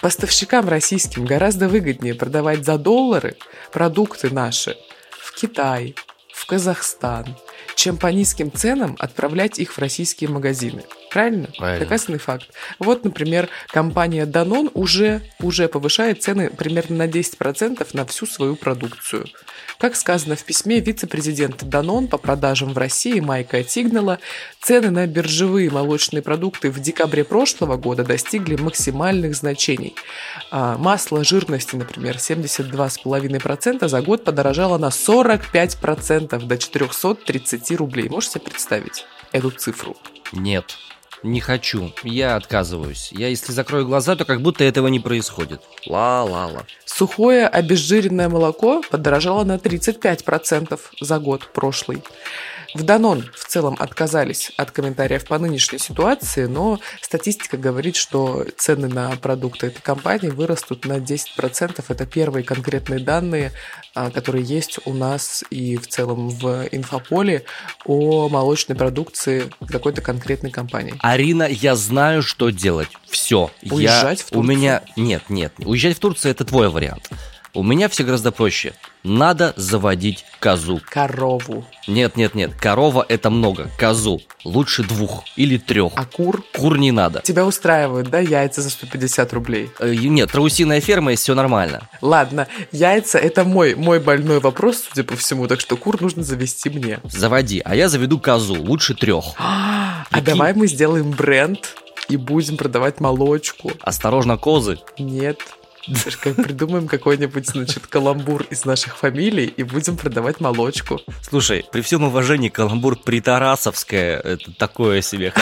Поставщикам 0.00 0.68
российским 0.68 1.24
гораздо 1.24 1.68
выгоднее 1.68 2.14
продавать 2.14 2.35
за 2.64 2.78
доллары 2.78 3.36
продукты 3.72 4.30
наши 4.30 4.76
в 5.10 5.34
Китай, 5.34 5.94
в 6.32 6.46
Казахстан, 6.46 7.36
чем 7.74 7.96
по 7.96 8.08
низким 8.08 8.52
ценам 8.52 8.96
отправлять 8.98 9.58
их 9.58 9.72
в 9.72 9.78
российские 9.78 10.30
магазины. 10.30 10.84
Правильно? 11.10 11.48
Правильно. 11.58 11.84
Доказанный 11.84 12.18
факт. 12.18 12.48
Вот, 12.78 13.04
например, 13.04 13.48
компания 13.68 14.26
Danone 14.26 14.70
уже, 14.74 15.22
уже 15.40 15.68
повышает 15.68 16.22
цены 16.22 16.50
примерно 16.50 16.96
на 16.96 17.06
10% 17.06 17.86
на 17.92 18.06
всю 18.06 18.26
свою 18.26 18.56
продукцию. 18.56 19.26
Как 19.78 19.94
сказано 19.94 20.36
в 20.36 20.44
письме 20.44 20.80
вице-президента 20.80 21.66
Danone 21.66 22.08
по 22.08 22.16
продажам 22.16 22.72
в 22.72 22.78
России 22.78 23.20
Майка 23.20 23.62
Тигнала, 23.62 24.18
цены 24.62 24.90
на 24.90 25.06
биржевые 25.06 25.70
молочные 25.70 26.22
продукты 26.22 26.70
в 26.70 26.80
декабре 26.80 27.24
прошлого 27.24 27.76
года 27.76 28.02
достигли 28.02 28.56
максимальных 28.56 29.34
значений. 29.34 29.94
А 30.50 30.78
масло 30.78 31.24
жирности, 31.24 31.76
например, 31.76 32.16
72,5% 32.16 33.86
за 33.86 34.02
год 34.02 34.24
подорожало 34.24 34.78
на 34.78 34.88
45% 34.88 36.46
до 36.46 36.58
430 36.58 37.70
рублей. 37.72 38.08
Можете 38.08 38.34
себе 38.34 38.44
представить 38.44 39.04
эту 39.32 39.50
цифру? 39.50 39.96
Нет, 40.32 40.76
не 41.26 41.40
хочу. 41.40 41.92
Я 42.02 42.36
отказываюсь. 42.36 43.10
Я 43.12 43.28
если 43.28 43.52
закрою 43.52 43.86
глаза, 43.86 44.16
то 44.16 44.24
как 44.24 44.40
будто 44.40 44.64
этого 44.64 44.88
не 44.88 45.00
происходит. 45.00 45.60
Ла-ла-ла. 45.86 46.64
Сухое 46.84 47.46
обезжиренное 47.46 48.28
молоко 48.28 48.82
подорожало 48.90 49.44
на 49.44 49.56
35% 49.56 50.80
за 51.00 51.18
год 51.18 51.52
прошлый. 51.52 52.02
В 52.76 52.82
Данон 52.82 53.24
в 53.34 53.46
целом 53.46 53.74
отказались 53.78 54.52
от 54.58 54.70
комментариев 54.70 55.24
по 55.24 55.38
нынешней 55.38 55.78
ситуации, 55.78 56.44
но 56.44 56.78
статистика 57.00 57.56
говорит, 57.56 57.96
что 57.96 58.44
цены 58.58 58.88
на 58.88 59.16
продукты 59.16 59.68
этой 59.68 59.80
компании 59.80 60.28
вырастут 60.28 60.84
на 60.84 60.98
10%. 60.98 61.84
Это 61.88 62.06
первые 62.06 62.44
конкретные 62.44 63.00
данные, 63.00 63.52
а, 63.94 64.10
которые 64.10 64.44
есть 64.44 64.78
у 64.84 64.92
нас 64.92 65.42
и 65.48 65.78
в 65.78 65.86
целом 65.86 66.28
в 66.28 66.68
инфополе 66.70 67.44
о 67.86 68.28
молочной 68.28 68.76
продукции 68.76 69.44
какой-то 69.68 70.02
конкретной 70.02 70.50
компании. 70.50 70.94
Арина, 71.16 71.48
я 71.48 71.76
знаю, 71.76 72.20
что 72.22 72.50
делать. 72.50 72.88
Все. 73.08 73.50
Уезжать 73.62 74.18
я... 74.20 74.26
в 74.26 74.30
Турцию? 74.30 74.38
У 74.38 74.42
меня... 74.42 74.82
Нет, 74.96 75.22
нет. 75.30 75.54
Уезжать 75.56 75.96
в 75.96 76.00
Турцию– 76.00 76.30
это 76.32 76.44
твой 76.44 76.68
вариант. 76.68 77.08
У 77.54 77.62
меня 77.62 77.88
все 77.88 78.04
гораздо 78.04 78.32
проще. 78.32 78.74
Надо 79.02 79.54
заводить 79.56 80.26
козу. 80.40 80.78
Корову. 80.84 81.64
Нет, 81.86 82.18
нет, 82.18 82.34
нет. 82.34 82.52
Корова 82.54 83.06
это 83.08 83.30
много. 83.30 83.70
Козу. 83.78 84.20
Лучше 84.44 84.82
двух 84.82 85.24
или 85.36 85.56
трех. 85.56 85.92
А 85.96 86.04
кур? 86.04 86.44
Кур 86.54 86.76
не 86.76 86.92
надо. 86.92 87.22
Тебя 87.22 87.46
устраивают, 87.46 88.10
да, 88.10 88.18
яйца 88.18 88.60
за 88.60 88.68
150 88.68 89.32
рублей? 89.32 89.70
Э, 89.78 89.94
Нет, 89.94 90.28
страусиная 90.28 90.82
ферма, 90.82 91.14
и 91.14 91.16
все 91.16 91.34
нормально. 91.34 91.88
Ладно, 92.02 92.46
яйца 92.72 93.18
это 93.18 93.44
мой, 93.44 93.74
мой 93.74 94.00
больной 94.00 94.40
вопрос, 94.40 94.84
судя 94.90 95.04
по 95.04 95.16
всему, 95.16 95.46
так 95.46 95.60
что 95.60 95.78
кур 95.78 95.98
нужно 96.02 96.22
завести 96.24 96.68
мне. 96.68 97.00
Заводи, 97.04 97.62
а 97.64 97.74
я 97.74 97.88
заведу 97.88 98.18
козу, 98.18 98.62
лучше 98.62 98.94
трех. 98.94 99.24
А 100.10 100.20
давай 100.20 100.54
мы 100.54 100.66
сделаем 100.66 101.10
бренд 101.10 101.74
и 102.08 102.16
будем 102.16 102.56
продавать 102.56 103.00
молочку. 103.00 103.72
Осторожно, 103.80 104.36
козы. 104.36 104.78
Нет. 104.98 105.38
Придумаем 106.36 106.88
какой-нибудь, 106.88 107.46
значит, 107.46 107.86
каламбур 107.86 108.42
из 108.50 108.64
наших 108.64 108.96
фамилий 108.96 109.46
и 109.46 109.62
будем 109.62 109.96
продавать 109.96 110.40
молочку. 110.40 111.00
Слушай, 111.22 111.64
при 111.70 111.80
всем 111.80 112.02
уважении, 112.02 112.48
каламбур 112.48 112.96
притарасовская, 112.96 114.18
это 114.18 114.52
такое 114.52 115.00
себе. 115.00 115.32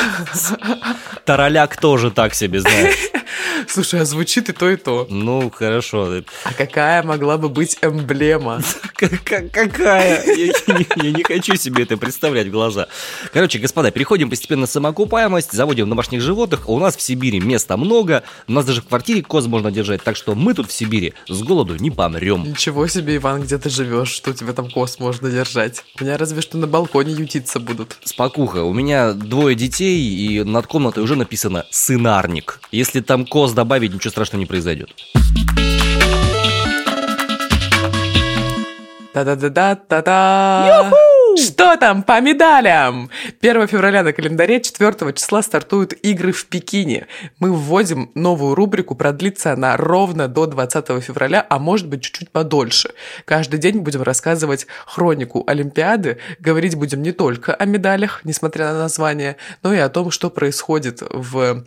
Тараляк 1.24 1.78
тоже 1.78 2.10
так 2.10 2.34
себе, 2.34 2.60
знаешь. 2.60 3.10
Слушай, 3.68 4.00
а 4.00 4.04
звучит 4.04 4.48
и 4.48 4.52
то, 4.52 4.70
и 4.70 4.76
то. 4.76 5.06
Ну, 5.10 5.50
хорошо. 5.50 6.22
А 6.44 6.52
какая 6.52 7.02
могла 7.02 7.38
бы 7.38 7.48
быть 7.48 7.78
эмблема? 7.82 8.60
Какая? 9.24 10.24
Я 10.24 10.46
не, 10.46 11.04
я 11.04 11.10
не 11.12 11.22
хочу 11.22 11.56
себе 11.56 11.84
это 11.84 11.96
представлять 11.96 12.48
в 12.48 12.50
глаза. 12.50 12.88
Короче, 13.32 13.58
господа, 13.58 13.90
переходим 13.90 14.30
постепенно 14.30 14.62
на 14.62 14.66
самоокупаемость, 14.66 15.52
заводим 15.52 15.88
домашних 15.88 16.22
животных. 16.22 16.68
У 16.68 16.78
нас 16.78 16.96
в 16.96 17.02
Сибири 17.02 17.40
места 17.40 17.76
много, 17.76 18.22
у 18.48 18.52
нас 18.52 18.64
даже 18.64 18.80
в 18.80 18.86
квартире 18.86 19.22
коз 19.22 19.46
можно 19.46 19.70
держать, 19.70 20.02
так 20.02 20.16
что 20.16 20.34
мы 20.34 20.54
тут 20.54 20.70
в 20.70 20.72
Сибири 20.72 21.12
с 21.28 21.42
голоду 21.42 21.76
не 21.76 21.90
помрем. 21.90 22.44
Ничего 22.44 22.86
себе, 22.86 23.16
Иван, 23.16 23.42
где 23.42 23.58
ты 23.58 23.68
живешь, 23.68 24.08
что 24.08 24.30
у 24.30 24.34
тебя 24.34 24.52
там 24.52 24.70
коз 24.70 24.98
можно 24.98 25.30
держать? 25.30 25.84
У 26.00 26.04
меня 26.04 26.16
разве 26.16 26.40
что 26.40 26.56
на 26.56 26.66
балконе 26.66 27.12
ютиться 27.12 27.60
будут. 27.60 27.98
Спокуха, 28.04 28.62
у 28.62 28.72
меня 28.72 29.12
двое 29.12 29.54
детей, 29.54 30.00
и 30.00 30.42
над 30.44 30.66
комнатой 30.66 31.02
уже 31.02 31.16
написано 31.16 31.66
«сынарник». 31.70 32.60
Если 32.70 33.00
там 33.00 33.26
коз 33.26 33.43
добавить, 33.52 33.92
ничего 33.92 34.10
страшного 34.10 34.40
не 34.40 34.46
произойдет. 34.46 34.90
Та-да-да-да-та-да! 39.12 40.90
Что 41.36 41.76
там 41.76 42.02
по 42.02 42.20
медалям? 42.20 43.10
1 43.40 43.66
февраля 43.66 44.02
на 44.02 44.12
календаре 44.12 44.60
4 44.60 45.12
числа 45.14 45.42
стартуют 45.42 45.92
игры 46.02 46.32
в 46.32 46.46
Пекине. 46.46 47.06
Мы 47.38 47.52
вводим 47.52 48.10
новую 48.14 48.54
рубрику, 48.54 48.94
продлится 48.94 49.52
она 49.52 49.76
ровно 49.76 50.28
до 50.28 50.46
20 50.46 51.02
февраля, 51.02 51.44
а 51.48 51.58
может 51.58 51.88
быть 51.88 52.02
чуть-чуть 52.02 52.30
подольше. 52.30 52.90
Каждый 53.24 53.58
день 53.58 53.80
будем 53.80 54.02
рассказывать 54.02 54.66
хронику 54.86 55.44
Олимпиады, 55.46 56.18
говорить 56.38 56.76
будем 56.76 57.02
не 57.02 57.12
только 57.12 57.54
о 57.54 57.64
медалях, 57.64 58.20
несмотря 58.24 58.72
на 58.72 58.78
название, 58.78 59.36
но 59.62 59.74
и 59.74 59.78
о 59.78 59.88
том, 59.88 60.10
что 60.10 60.30
происходит 60.30 61.02
в 61.10 61.64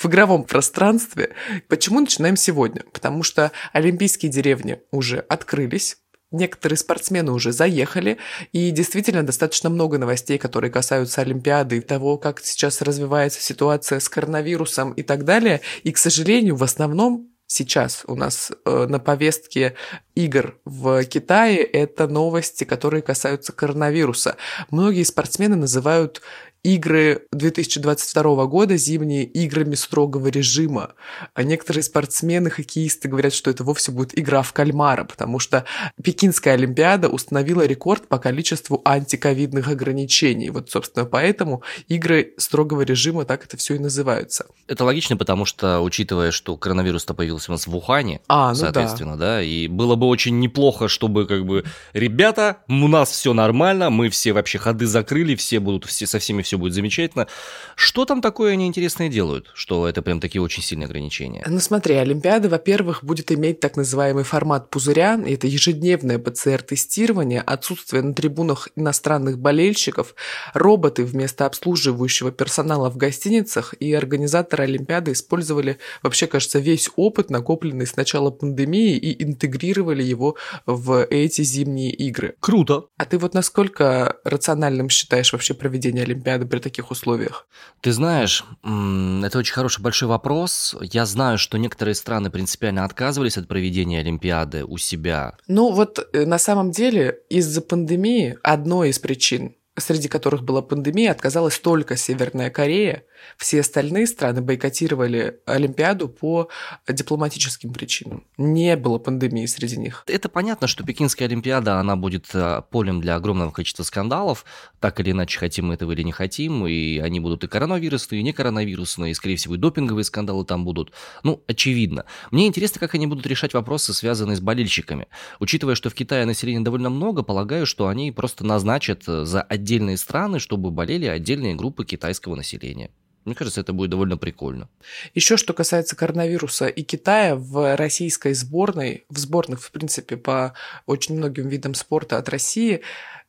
в 0.00 0.06
игровом 0.06 0.44
пространстве. 0.44 1.34
Почему 1.68 2.00
начинаем 2.00 2.34
сегодня? 2.34 2.84
Потому 2.90 3.22
что 3.22 3.52
олимпийские 3.74 4.32
деревни 4.32 4.80
уже 4.90 5.18
открылись, 5.18 5.98
Некоторые 6.32 6.78
спортсмены 6.78 7.32
уже 7.32 7.52
заехали, 7.52 8.18
и 8.52 8.70
действительно 8.70 9.24
достаточно 9.24 9.68
много 9.68 9.98
новостей, 9.98 10.38
которые 10.38 10.70
касаются 10.70 11.22
Олимпиады 11.22 11.80
того, 11.80 12.18
как 12.18 12.40
сейчас 12.40 12.82
развивается 12.82 13.40
ситуация 13.40 13.98
с 13.98 14.08
коронавирусом 14.08 14.92
и 14.92 15.02
так 15.02 15.24
далее. 15.24 15.60
И, 15.82 15.90
к 15.90 15.98
сожалению, 15.98 16.54
в 16.54 16.62
основном 16.62 17.30
сейчас 17.48 18.04
у 18.06 18.14
нас 18.14 18.52
э, 18.64 18.86
на 18.88 19.00
повестке 19.00 19.74
игр 20.14 20.56
в 20.64 21.02
Китае 21.04 21.58
это 21.58 22.06
новости, 22.06 22.62
которые 22.62 23.02
касаются 23.02 23.52
коронавируса. 23.52 24.36
Многие 24.70 25.02
спортсмены 25.02 25.56
называют 25.56 26.22
игры 26.62 27.26
2022 27.32 28.46
года, 28.46 28.76
зимние, 28.76 29.24
играми 29.24 29.74
строгого 29.74 30.28
режима. 30.28 30.92
А 31.34 31.42
некоторые 31.42 31.82
спортсмены, 31.82 32.50
хоккеисты 32.50 33.08
говорят, 33.08 33.32
что 33.32 33.50
это 33.50 33.64
вовсе 33.64 33.92
будет 33.92 34.18
игра 34.18 34.42
в 34.42 34.52
кальмара, 34.52 35.04
потому 35.04 35.38
что 35.38 35.64
Пекинская 36.02 36.54
Олимпиада 36.54 37.08
установила 37.08 37.66
рекорд 37.66 38.08
по 38.08 38.18
количеству 38.18 38.82
антиковидных 38.84 39.68
ограничений. 39.68 40.50
Вот, 40.50 40.70
собственно, 40.70 41.06
поэтому 41.06 41.62
игры 41.88 42.34
строгого 42.36 42.82
режима 42.82 43.24
так 43.24 43.44
это 43.44 43.56
все 43.56 43.76
и 43.76 43.78
называются. 43.78 44.46
Это 44.66 44.84
логично, 44.84 45.16
потому 45.16 45.46
что, 45.46 45.80
учитывая, 45.80 46.30
что 46.30 46.56
коронавирус-то 46.56 47.14
появился 47.14 47.50
у 47.50 47.54
нас 47.54 47.66
в 47.66 47.74
Ухане, 47.74 48.20
а, 48.28 48.50
ну 48.50 48.54
соответственно, 48.54 49.16
да. 49.16 49.36
да, 49.36 49.42
и 49.42 49.66
было 49.66 49.94
бы 49.94 50.06
очень 50.06 50.38
неплохо, 50.40 50.88
чтобы 50.88 51.26
как 51.26 51.46
бы, 51.46 51.64
ребята, 51.94 52.58
у 52.68 52.88
нас 52.88 53.10
все 53.10 53.32
нормально, 53.32 53.88
мы 53.90 54.10
все 54.10 54.32
вообще 54.32 54.58
ходы 54.58 54.86
закрыли, 54.86 55.34
все 55.34 55.60
будут, 55.60 55.86
все, 55.86 56.06
со 56.06 56.18
всеми 56.18 56.42
все 56.49 56.49
будет 56.56 56.74
замечательно. 56.74 57.26
Что 57.74 58.04
там 58.04 58.20
такое 58.20 58.52
они 58.52 58.66
интересное 58.66 59.08
делают, 59.08 59.50
что 59.54 59.88
это 59.88 60.02
прям 60.02 60.20
такие 60.20 60.42
очень 60.42 60.62
сильные 60.62 60.86
ограничения? 60.86 61.44
Ну 61.46 61.60
смотри, 61.60 61.94
Олимпиада, 61.94 62.48
во-первых, 62.48 63.04
будет 63.04 63.32
иметь 63.32 63.60
так 63.60 63.76
называемый 63.76 64.24
формат 64.24 64.70
пузыря, 64.70 65.20
это 65.26 65.46
ежедневное 65.46 66.18
ПЦР-тестирование, 66.18 67.40
отсутствие 67.40 68.02
на 68.02 68.14
трибунах 68.14 68.68
иностранных 68.76 69.38
болельщиков, 69.38 70.14
роботы 70.54 71.04
вместо 71.04 71.46
обслуживающего 71.46 72.32
персонала 72.32 72.90
в 72.90 72.96
гостиницах 72.96 73.74
и 73.80 73.92
организаторы 73.92 74.64
Олимпиады 74.64 75.12
использовали, 75.12 75.78
вообще 76.02 76.26
кажется, 76.26 76.58
весь 76.58 76.90
опыт, 76.96 77.30
накопленный 77.30 77.86
с 77.86 77.96
начала 77.96 78.30
пандемии 78.30 78.96
и 78.96 79.22
интегрировали 79.22 80.02
его 80.02 80.36
в 80.66 81.04
эти 81.04 81.42
зимние 81.42 81.92
игры. 81.92 82.34
Круто. 82.40 82.86
А 82.96 83.04
ты 83.04 83.18
вот 83.18 83.34
насколько 83.34 84.16
рациональным 84.24 84.88
считаешь 84.88 85.32
вообще 85.32 85.54
проведение 85.54 86.04
Олимпиады 86.04 86.39
при 86.46 86.58
таких 86.58 86.90
условиях? 86.90 87.46
Ты 87.80 87.92
знаешь, 87.92 88.44
это 88.62 89.38
очень 89.38 89.54
хороший 89.54 89.80
большой 89.80 90.08
вопрос. 90.08 90.76
Я 90.80 91.06
знаю, 91.06 91.38
что 91.38 91.58
некоторые 91.58 91.94
страны 91.94 92.30
принципиально 92.30 92.84
отказывались 92.84 93.38
от 93.38 93.48
проведения 93.48 94.00
Олимпиады 94.00 94.64
у 94.64 94.78
себя. 94.78 95.36
Ну 95.48 95.72
вот 95.72 96.08
э, 96.12 96.26
на 96.26 96.38
самом 96.38 96.70
деле 96.70 97.20
из-за 97.28 97.60
пандемии 97.60 98.38
одной 98.42 98.90
из 98.90 98.98
причин 98.98 99.54
среди 99.76 100.08
которых 100.08 100.42
была 100.42 100.62
пандемия, 100.62 101.12
отказалась 101.12 101.58
только 101.58 101.96
Северная 101.96 102.50
Корея. 102.50 103.04
Все 103.36 103.60
остальные 103.60 104.06
страны 104.06 104.40
бойкотировали 104.42 105.40
Олимпиаду 105.46 106.08
по 106.08 106.48
дипломатическим 106.88 107.72
причинам. 107.72 108.24
Не 108.36 108.76
было 108.76 108.98
пандемии 108.98 109.46
среди 109.46 109.76
них. 109.76 110.04
Это 110.06 110.28
понятно, 110.28 110.66
что 110.66 110.84
Пекинская 110.84 111.28
Олимпиада, 111.28 111.78
она 111.78 111.96
будет 111.96 112.26
э, 112.34 112.62
полем 112.70 113.00
для 113.00 113.16
огромного 113.16 113.50
количества 113.50 113.82
скандалов. 113.82 114.44
Так 114.80 115.00
или 115.00 115.10
иначе, 115.12 115.38
хотим 115.38 115.66
мы 115.66 115.74
этого 115.74 115.92
или 115.92 116.02
не 116.02 116.12
хотим. 116.12 116.66
И 116.66 116.98
они 116.98 117.20
будут 117.20 117.44
и 117.44 117.48
коронавирусные, 117.48 118.20
и 118.20 118.24
не 118.24 118.32
коронавирусные, 118.32 119.12
и, 119.12 119.14
скорее 119.14 119.36
всего, 119.36 119.54
и 119.54 119.58
допинговые 119.58 120.04
скандалы 120.04 120.44
там 120.44 120.64
будут. 120.64 120.92
Ну, 121.22 121.42
очевидно. 121.46 122.04
Мне 122.30 122.46
интересно, 122.46 122.80
как 122.80 122.94
они 122.94 123.06
будут 123.06 123.26
решать 123.26 123.54
вопросы, 123.54 123.92
связанные 123.92 124.36
с 124.36 124.40
болельщиками. 124.40 125.08
Учитывая, 125.38 125.74
что 125.74 125.90
в 125.90 125.94
Китае 125.94 126.24
населения 126.24 126.60
довольно 126.60 126.90
много, 126.90 127.22
полагаю, 127.22 127.66
что 127.66 127.88
они 127.88 128.12
просто 128.12 128.44
назначат 128.44 129.04
э, 129.06 129.24
за 129.24 129.42
отдельные 129.70 129.96
страны, 129.96 130.40
чтобы 130.40 130.72
болели 130.72 131.06
отдельные 131.06 131.54
группы 131.54 131.84
китайского 131.84 132.34
населения. 132.34 132.90
Мне 133.24 133.34
кажется, 133.34 133.60
это 133.60 133.72
будет 133.72 133.90
довольно 133.90 134.16
прикольно. 134.16 134.68
Еще 135.14 135.36
что 135.36 135.52
касается 135.52 135.94
коронавируса 135.94 136.66
и 136.66 136.82
Китая, 136.82 137.36
в 137.36 137.76
российской 137.76 138.32
сборной, 138.32 139.04
в 139.10 139.18
сборных, 139.18 139.62
в 139.62 139.70
принципе, 139.70 140.16
по 140.16 140.54
очень 140.86 141.16
многим 141.16 141.48
видам 141.48 141.74
спорта 141.74 142.16
от 142.16 142.28
России, 142.30 142.80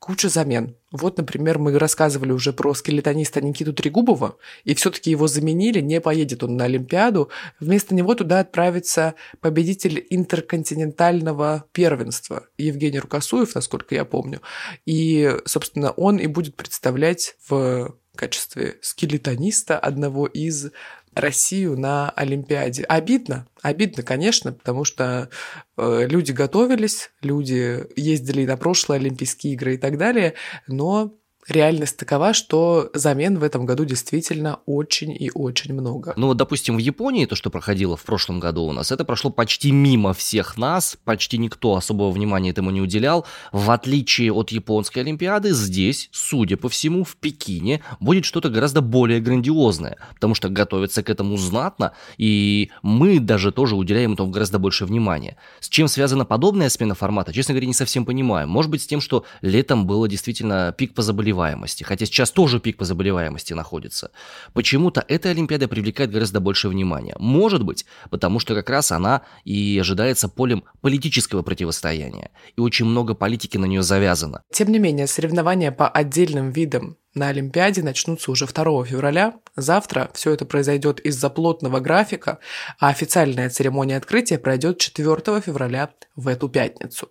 куча 0.02 0.30
замен. 0.30 0.76
Вот, 0.92 1.18
например, 1.18 1.60
мы 1.60 1.78
рассказывали 1.78 2.32
уже 2.32 2.54
про 2.54 2.74
скелетониста 2.74 3.40
Никиту 3.40 3.72
Трегубова, 3.72 4.38
и 4.64 4.74
все-таки 4.74 5.12
его 5.12 5.28
заменили, 5.28 5.80
не 5.80 6.02
поедет 6.02 6.44
он 6.44 6.58
на 6.58 6.66
Олимпиаду. 6.66 7.30
Вместо 7.60 7.94
него 7.94 8.16
туда 8.16 8.40
отправится 8.40 9.14
победитель 9.42 10.06
интерконтинентального 10.10 11.66
первенства 11.72 12.48
Евгений 12.58 13.00
Рукосуев, 13.00 13.54
насколько 13.54 13.94
я 13.94 14.04
помню. 14.04 14.42
И, 14.86 15.38
собственно, 15.46 15.92
он 15.92 16.18
и 16.18 16.26
будет 16.26 16.56
представлять 16.56 17.36
в 17.48 17.96
качестве 18.18 18.77
скелетониста 18.82 19.77
одного 19.77 20.27
из 20.27 20.72
Россию 21.13 21.77
на 21.77 22.10
Олимпиаде. 22.10 22.84
Обидно, 22.84 23.48
обидно, 23.62 24.03
конечно, 24.03 24.53
потому 24.53 24.86
что 24.86 25.30
э, 25.77 26.08
люди 26.08 26.32
готовились, 26.32 27.12
люди 27.22 27.86
ездили 28.00 28.46
на 28.46 28.56
прошлые 28.56 29.00
Олимпийские 29.00 29.53
игры 29.53 29.75
и 29.75 29.77
так 29.77 29.98
далее, 29.98 30.36
но 30.68 31.13
реальность 31.48 31.98
такова, 31.98 32.34
что 32.34 32.90
замен 32.94 33.38
в 33.40 33.44
этом 33.44 33.66
году 33.66 33.86
действительно 33.86 34.60
очень 34.66 35.12
и 35.12 35.32
очень 35.34 35.74
много. 35.74 36.14
Ну 36.16 36.28
вот, 36.28 36.38
допустим, 36.38 36.76
в 36.76 36.80
Японии, 36.80 37.26
то, 37.26 37.36
что 37.36 37.50
проходило 37.50 37.98
в 37.98 38.04
прошлом 38.04 38.40
году 38.40 38.64
у 38.64 38.72
нас, 38.72 38.92
это 38.92 39.06
прошло 39.06 39.32
почти 39.32 39.72
мимо 39.72 40.14
всех 40.14 40.58
нас, 40.58 40.98
почти 41.04 41.38
никто 41.38 41.76
особого 41.76 42.12
внимания 42.12 42.52
этому 42.52 42.72
не 42.72 42.82
уделял. 42.82 43.25
В 43.51 43.72
отличие 43.72 44.32
от 44.32 44.51
японской 44.51 45.00
Олимпиады, 45.00 45.54
здесь, 45.54 46.10
судя 46.12 46.58
по 46.58 46.70
всему, 46.70 47.04
в 47.04 47.16
Пекине 47.16 47.82
будет 48.00 48.25
что-то 48.25 48.50
гораздо 48.50 48.82
более 48.82 49.20
грандиозное, 49.20 49.98
потому 50.14 50.36
что 50.36 50.50
готовятся 50.50 51.04
к 51.04 51.10
этому 51.10 51.38
знатно, 51.38 51.94
и 52.18 52.70
мы 52.82 53.20
даже 53.20 53.51
тоже 53.51 53.75
уделяем 53.75 54.14
этому 54.14 54.32
гораздо 54.32 54.60
больше 54.60 54.86
внимания. 54.86 55.38
С 55.60 55.70
чем 55.70 55.88
связана 55.88 56.25
подобная 56.25 56.70
смена 56.70 56.96
формата, 56.96 57.34
честно 57.34 57.54
говоря, 57.54 57.68
не 57.68 57.74
совсем 57.74 58.06
понимаю. 58.06 58.48
Может 58.48 58.72
быть, 58.72 58.84
с 58.84 58.88
тем, 58.88 59.01
что 59.01 59.25
летом 59.42 59.88
было 59.88 60.08
действительно 60.08 60.74
пик 60.77 60.94
по 60.94 61.01
заболеваниям, 61.01 61.30
заболеваемости, 61.31 61.83
хотя 61.83 62.05
сейчас 62.05 62.31
тоже 62.31 62.59
пик 62.59 62.77
по 62.77 62.85
заболеваемости 62.85 63.53
находится. 63.53 64.11
Почему-то 64.53 65.03
эта 65.07 65.29
Олимпиада 65.29 65.67
привлекает 65.67 66.11
гораздо 66.11 66.39
больше 66.39 66.70
внимания. 66.70 67.15
Может 67.20 67.63
быть, 67.63 67.85
потому 68.09 68.39
что 68.39 68.55
как 68.55 68.70
раз 68.70 68.91
она 68.91 69.22
и 69.46 69.79
ожидается 69.79 70.27
полем 70.27 70.63
политического 70.81 71.41
противостояния, 71.41 72.31
и 72.57 72.61
очень 72.61 72.85
много 72.85 73.13
политики 73.13 73.57
на 73.57 73.65
нее 73.65 73.83
завязано. 73.83 74.41
Тем 74.51 74.72
не 74.72 74.79
менее, 74.79 75.07
соревнования 75.07 75.72
по 75.72 75.87
отдельным 75.87 76.51
видам 76.51 76.98
на 77.15 77.29
Олимпиаде 77.29 77.83
начнутся 77.83 78.31
уже 78.31 78.46
2 78.46 78.85
февраля. 78.85 79.33
Завтра 79.55 80.09
все 80.13 80.31
это 80.31 80.46
произойдет 80.46 81.00
из-за 81.00 81.29
плотного 81.29 81.79
графика, 81.79 82.39
а 82.79 82.89
официальная 82.89 83.50
церемония 83.50 83.98
открытия 83.98 84.37
пройдет 84.37 84.79
4 84.79 85.41
февраля 85.41 85.89
в 86.15 86.27
эту 86.27 86.50
пятницу. 86.50 87.09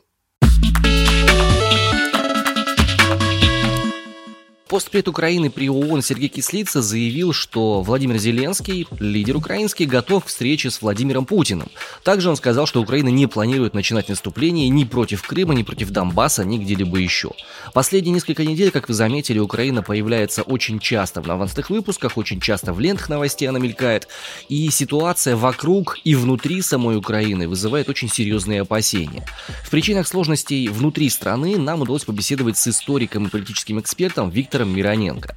Постпред 4.70 5.08
Украины 5.08 5.50
при 5.50 5.68
ООН 5.68 6.00
Сергей 6.00 6.28
Кислица 6.28 6.80
заявил, 6.80 7.32
что 7.32 7.82
Владимир 7.82 8.18
Зеленский, 8.18 8.86
лидер 9.00 9.36
украинский, 9.36 9.84
готов 9.84 10.24
к 10.24 10.28
встрече 10.28 10.70
с 10.70 10.80
Владимиром 10.80 11.26
Путиным. 11.26 11.68
Также 12.04 12.30
он 12.30 12.36
сказал, 12.36 12.66
что 12.66 12.80
Украина 12.80 13.08
не 13.08 13.26
планирует 13.26 13.74
начинать 13.74 14.08
наступление 14.08 14.68
ни 14.68 14.84
против 14.84 15.24
Крыма, 15.24 15.54
ни 15.54 15.64
против 15.64 15.90
Донбасса, 15.90 16.44
ни 16.44 16.56
где-либо 16.56 16.98
еще. 16.98 17.32
Последние 17.74 18.14
несколько 18.14 18.44
недель, 18.44 18.70
как 18.70 18.86
вы 18.86 18.94
заметили, 18.94 19.40
Украина 19.40 19.82
появляется 19.82 20.42
очень 20.42 20.78
часто 20.78 21.20
в 21.20 21.26
новостных 21.26 21.68
выпусках, 21.68 22.16
очень 22.16 22.40
часто 22.40 22.72
в 22.72 22.78
лентах 22.78 23.08
новостей 23.08 23.48
она 23.48 23.58
мелькает. 23.58 24.06
И 24.48 24.70
ситуация 24.70 25.34
вокруг 25.34 25.98
и 26.04 26.14
внутри 26.14 26.62
самой 26.62 26.96
Украины 26.96 27.48
вызывает 27.48 27.88
очень 27.88 28.08
серьезные 28.08 28.60
опасения. 28.60 29.26
В 29.64 29.70
причинах 29.70 30.06
сложностей 30.06 30.68
внутри 30.68 31.10
страны 31.10 31.58
нам 31.58 31.82
удалось 31.82 32.04
побеседовать 32.04 32.56
с 32.56 32.68
историком 32.68 33.26
и 33.26 33.30
политическим 33.30 33.80
экспертом 33.80 34.30
Виктором 34.30 34.59
Виктором 34.60 34.76
Мироненко. 34.76 35.36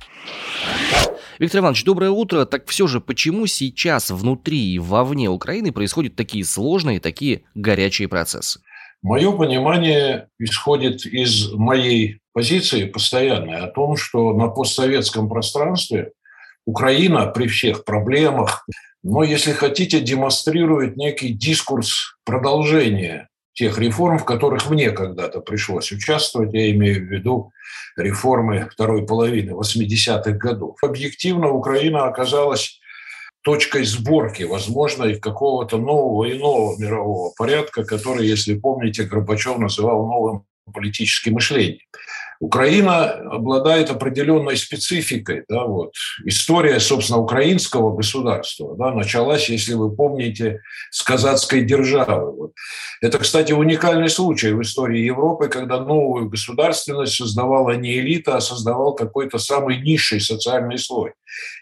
Виктор 1.39 1.61
Иванович, 1.61 1.83
доброе 1.83 2.11
утро. 2.11 2.45
Так 2.45 2.67
все 2.67 2.87
же, 2.87 3.01
почему 3.01 3.47
сейчас 3.47 4.11
внутри 4.11 4.73
и 4.73 4.79
вовне 4.79 5.29
Украины 5.29 5.71
происходят 5.71 6.15
такие 6.15 6.45
сложные, 6.45 6.99
такие 6.99 7.43
горячие 7.55 8.07
процессы? 8.07 8.59
Мое 9.01 9.31
понимание 9.31 10.27
исходит 10.39 11.05
из 11.05 11.51
моей 11.53 12.19
позиции 12.33 12.85
постоянной 12.85 13.59
о 13.59 13.67
том, 13.67 13.97
что 13.97 14.33
на 14.33 14.47
постсоветском 14.47 15.27
пространстве 15.27 16.11
Украина 16.65 17.25
при 17.25 17.47
всех 17.47 17.83
проблемах, 17.83 18.65
но, 19.03 19.23
если 19.23 19.51
хотите, 19.51 19.99
демонстрирует 19.99 20.95
некий 20.95 21.33
дискурс 21.33 22.15
продолжения 22.23 23.27
тех 23.53 23.77
реформ, 23.77 24.17
в 24.17 24.25
которых 24.25 24.69
мне 24.69 24.91
когда-то 24.91 25.39
пришлось 25.39 25.91
участвовать, 25.91 26.53
я 26.53 26.71
имею 26.71 27.05
в 27.05 27.11
виду 27.11 27.51
реформы 27.95 28.67
второй 28.71 29.05
половины 29.05 29.51
80-х 29.51 30.31
годов. 30.31 30.77
Объективно 30.81 31.49
Украина 31.49 32.05
оказалась 32.05 32.79
точкой 33.43 33.83
сборки, 33.83 34.43
возможно, 34.43 35.05
и 35.05 35.19
какого-то 35.19 35.77
нового 35.77 36.31
иного 36.31 36.77
мирового 36.79 37.33
порядка, 37.37 37.83
который, 37.83 38.25
если 38.25 38.57
помните, 38.57 39.03
Горбачев 39.03 39.57
называл 39.57 40.07
новым 40.07 40.45
политическим 40.73 41.33
мышлением. 41.33 41.79
Украина 42.43 43.05
обладает 43.31 43.89
определенной 43.89 44.57
спецификой. 44.57 45.45
Да, 45.47 45.63
вот. 45.63 45.93
История, 46.25 46.81
собственно, 46.81 47.19
украинского 47.19 47.95
государства 47.95 48.75
да, 48.75 48.91
началась, 48.91 49.47
если 49.47 49.75
вы 49.75 49.95
помните, 49.95 50.59
с 50.91 51.03
казацкой 51.03 51.63
державы. 51.63 52.35
Вот. 52.35 52.51
Это, 53.01 53.17
кстати, 53.19 53.53
уникальный 53.53 54.09
случай 54.09 54.51
в 54.51 54.61
истории 54.61 54.99
Европы, 54.99 55.47
когда 55.47 55.79
новую 55.79 56.27
государственность 56.27 57.15
создавала 57.15 57.77
не 57.77 57.97
элита, 57.99 58.35
а 58.35 58.41
создавал 58.41 58.93
какой-то 58.93 59.37
самый 59.37 59.81
низший 59.81 60.19
социальный 60.19 60.77
слой. 60.77 61.13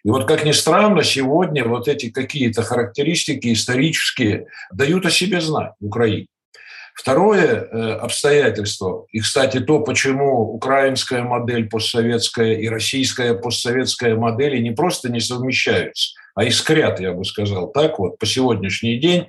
И 0.04 0.10
вот, 0.10 0.26
как 0.26 0.46
ни 0.46 0.52
странно, 0.52 1.04
сегодня 1.04 1.64
вот 1.64 1.88
эти 1.88 2.10
какие-то 2.10 2.64
характеристики 2.64 3.54
исторические 3.54 4.48
дают 4.74 5.06
о 5.06 5.12
себе 5.12 5.42
знать 5.42 5.74
в 5.80 5.86
Украине. 5.86 6.26
Второе 6.94 7.46
э, 7.46 7.94
обстоятельство, 7.94 9.06
и, 9.12 9.20
кстати, 9.20 9.60
то, 9.60 9.80
почему 9.80 10.54
украинская 10.54 11.24
модель 11.24 11.70
постсоветская 11.70 12.54
и 12.54 12.68
российская 12.68 13.34
постсоветская 13.34 14.16
модели 14.16 14.60
не 14.60 14.72
просто 14.72 15.10
не 15.10 15.20
совмещаются, 15.20 16.14
а 16.36 16.44
искрят, 16.44 17.00
я 17.00 17.14
бы 17.14 17.24
сказал, 17.26 17.72
так 17.72 17.98
вот, 17.98 18.20
по 18.20 18.26
сегодняшний 18.26 18.98
день, 18.98 19.28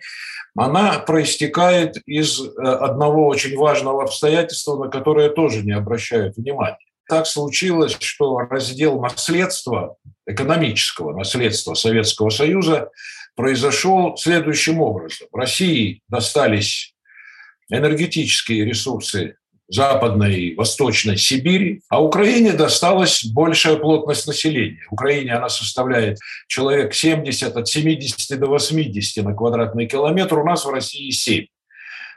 она 0.55 0.99
проистекает 0.99 1.97
из 2.05 2.41
э, 2.41 2.63
одного 2.63 3.27
очень 3.27 3.57
важного 3.57 4.03
обстоятельства, 4.03 4.77
на 4.77 4.91
которое 4.91 5.31
тоже 5.31 5.63
не 5.63 5.73
обращают 5.73 6.37
внимания. 6.37 6.79
Так 7.09 7.27
случилось, 7.27 7.97
что 8.01 8.39
раздел 8.39 9.01
наследства, 9.01 9.97
экономического 10.27 11.17
наследства 11.17 11.75
Советского 11.75 12.31
Союза 12.31 12.91
произошел 13.35 14.17
следующим 14.17 14.81
образом. 14.81 15.27
России 15.33 16.01
достались 16.09 16.95
энергетические 17.73 18.65
ресурсы 18.65 19.37
Западной 19.69 20.35
и 20.35 20.55
Восточной 20.55 21.17
Сибири, 21.17 21.81
а 21.89 22.03
Украине 22.03 22.53
досталась 22.53 23.25
большая 23.25 23.77
плотность 23.77 24.27
населения. 24.27 24.81
В 24.91 24.93
Украине 24.93 25.33
она 25.33 25.49
составляет 25.49 26.19
человек 26.47 26.95
70, 26.95 27.57
от 27.57 27.69
70 27.69 28.39
до 28.39 28.47
80 28.47 29.25
на 29.25 29.35
квадратный 29.35 29.87
километр, 29.87 30.39
у 30.39 30.45
нас 30.45 30.65
в 30.65 30.71
России 30.71 31.11
7. 31.11 31.47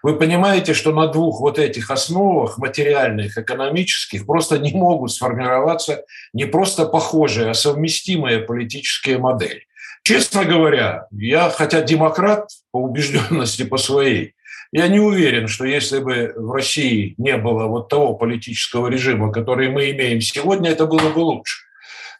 Вы 0.03 0.17
понимаете, 0.17 0.73
что 0.73 0.91
на 0.91 1.07
двух 1.07 1.39
вот 1.39 1.57
этих 1.57 1.89
основах, 1.89 2.57
материальных, 2.57 3.37
экономических, 3.37 4.25
просто 4.25 4.59
не 4.59 4.71
могут 4.71 5.13
сформироваться 5.13 6.03
не 6.33 6.45
просто 6.45 6.85
похожие, 6.85 7.49
а 7.49 7.53
совместимые 7.53 8.39
политические 8.39 9.17
модели. 9.17 9.63
Честно 10.07 10.45
говоря, 10.45 11.07
я, 11.09 11.49
хотя 11.49 11.81
демократ 11.81 12.47
по 12.71 12.77
убежденности 12.77 13.63
по 13.63 13.77
своей, 13.77 14.35
я 14.71 14.87
не 14.87 14.99
уверен, 14.99 15.47
что 15.47 15.65
если 15.65 15.97
бы 15.97 16.31
в 16.35 16.51
России 16.51 17.15
не 17.17 17.37
было 17.37 17.65
вот 17.65 17.89
того 17.89 18.13
политического 18.13 18.87
режима, 18.87 19.31
который 19.31 19.69
мы 19.69 19.89
имеем 19.89 20.21
сегодня, 20.21 20.69
это 20.69 20.85
было 20.85 21.09
бы 21.09 21.17
лучше. 21.17 21.57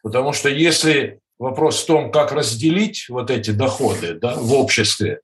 Потому 0.02 0.34
что 0.34 0.50
если 0.50 1.20
вопрос 1.38 1.84
в 1.84 1.86
том, 1.86 2.12
как 2.12 2.32
разделить 2.32 3.06
вот 3.08 3.30
эти 3.30 3.52
доходы 3.52 4.16
да, 4.16 4.34
в 4.36 4.52
обществе, 4.54 5.20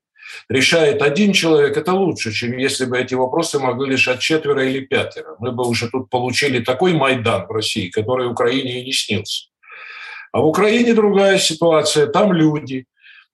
решает 0.47 1.01
один 1.01 1.33
человек, 1.33 1.75
это 1.77 1.93
лучше, 1.93 2.31
чем 2.31 2.55
если 2.55 2.85
бы 2.85 2.99
эти 2.99 3.15
вопросы 3.15 3.57
могли 3.57 3.93
решать 3.93 4.19
четверо 4.19 4.63
или 4.63 4.81
пятеро. 4.81 5.35
Мы 5.39 5.51
бы 5.51 5.67
уже 5.67 5.89
тут 5.89 6.11
получили 6.11 6.63
такой 6.63 6.93
Майдан 6.93 7.47
в 7.47 7.51
России, 7.51 7.89
который 7.89 8.27
Украине 8.27 8.81
и 8.81 8.85
не 8.85 8.93
снился. 8.93 9.50
А 10.31 10.39
в 10.39 10.45
Украине 10.45 10.93
другая 10.93 11.37
ситуация. 11.37 12.07
Там 12.07 12.31
люди, 12.31 12.85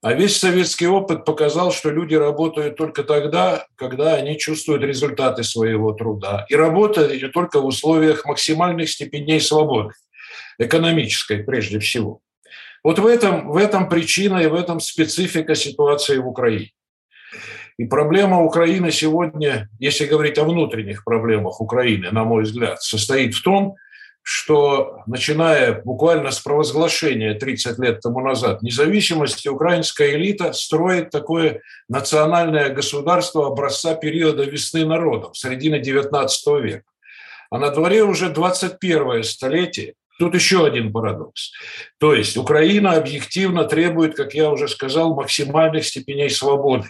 а 0.01 0.13
весь 0.13 0.37
советский 0.37 0.87
опыт 0.87 1.25
показал, 1.25 1.71
что 1.71 1.89
люди 1.91 2.15
работают 2.15 2.75
только 2.75 3.03
тогда, 3.03 3.65
когда 3.75 4.15
они 4.15 4.37
чувствуют 4.37 4.83
результаты 4.83 5.43
своего 5.43 5.93
труда. 5.93 6.45
И 6.49 6.55
работают 6.55 7.31
только 7.33 7.59
в 7.59 7.65
условиях 7.65 8.25
максимальных 8.25 8.89
степеней 8.89 9.39
свободы, 9.39 9.93
экономической 10.59 11.43
прежде 11.43 11.79
всего. 11.79 12.21
Вот 12.83 12.99
в 12.99 13.05
этом, 13.05 13.49
в 13.49 13.57
этом 13.57 13.89
причина 13.89 14.37
и 14.37 14.47
в 14.47 14.55
этом 14.55 14.79
специфика 14.79 15.55
ситуации 15.55 16.17
в 16.17 16.27
Украине. 16.27 16.71
И 17.77 17.85
проблема 17.85 18.43
Украины 18.43 18.91
сегодня, 18.91 19.69
если 19.77 20.05
говорить 20.05 20.39
о 20.39 20.45
внутренних 20.45 21.03
проблемах 21.03 21.61
Украины, 21.61 22.09
на 22.11 22.23
мой 22.23 22.43
взгляд, 22.43 22.81
состоит 22.81 23.35
в 23.35 23.43
том, 23.43 23.75
что 24.29 25.03
начиная 25.05 25.81
буквально 25.83 26.31
с 26.31 26.41
провозглашения 26.41 27.33
30 27.33 27.79
лет 27.79 28.01
тому 28.01 28.19
назад 28.19 28.61
независимости, 28.61 29.47
украинская 29.47 30.15
элита 30.15 30.51
строит 30.51 31.11
такое 31.11 31.61
национальное 31.87 32.67
государство 32.67 33.47
образца 33.47 33.95
периода 33.95 34.43
весны 34.43 34.85
народов, 34.85 35.37
середины 35.37 35.75
XIX 35.75 36.27
века. 36.61 36.83
А 37.49 37.57
на 37.57 37.69
дворе 37.69 38.03
уже 38.03 38.29
21 38.29 39.23
столетие, 39.23 39.93
Тут 40.19 40.33
еще 40.33 40.65
один 40.65 40.91
парадокс. 40.91 41.53
То 41.97 42.13
есть 42.13 42.35
Украина 42.35 42.93
объективно 42.93 43.63
требует, 43.63 44.17
как 44.17 44.33
я 44.33 44.49
уже 44.49 44.67
сказал, 44.67 45.13
максимальных 45.13 45.85
степеней 45.85 46.31
свободы. 46.31 46.89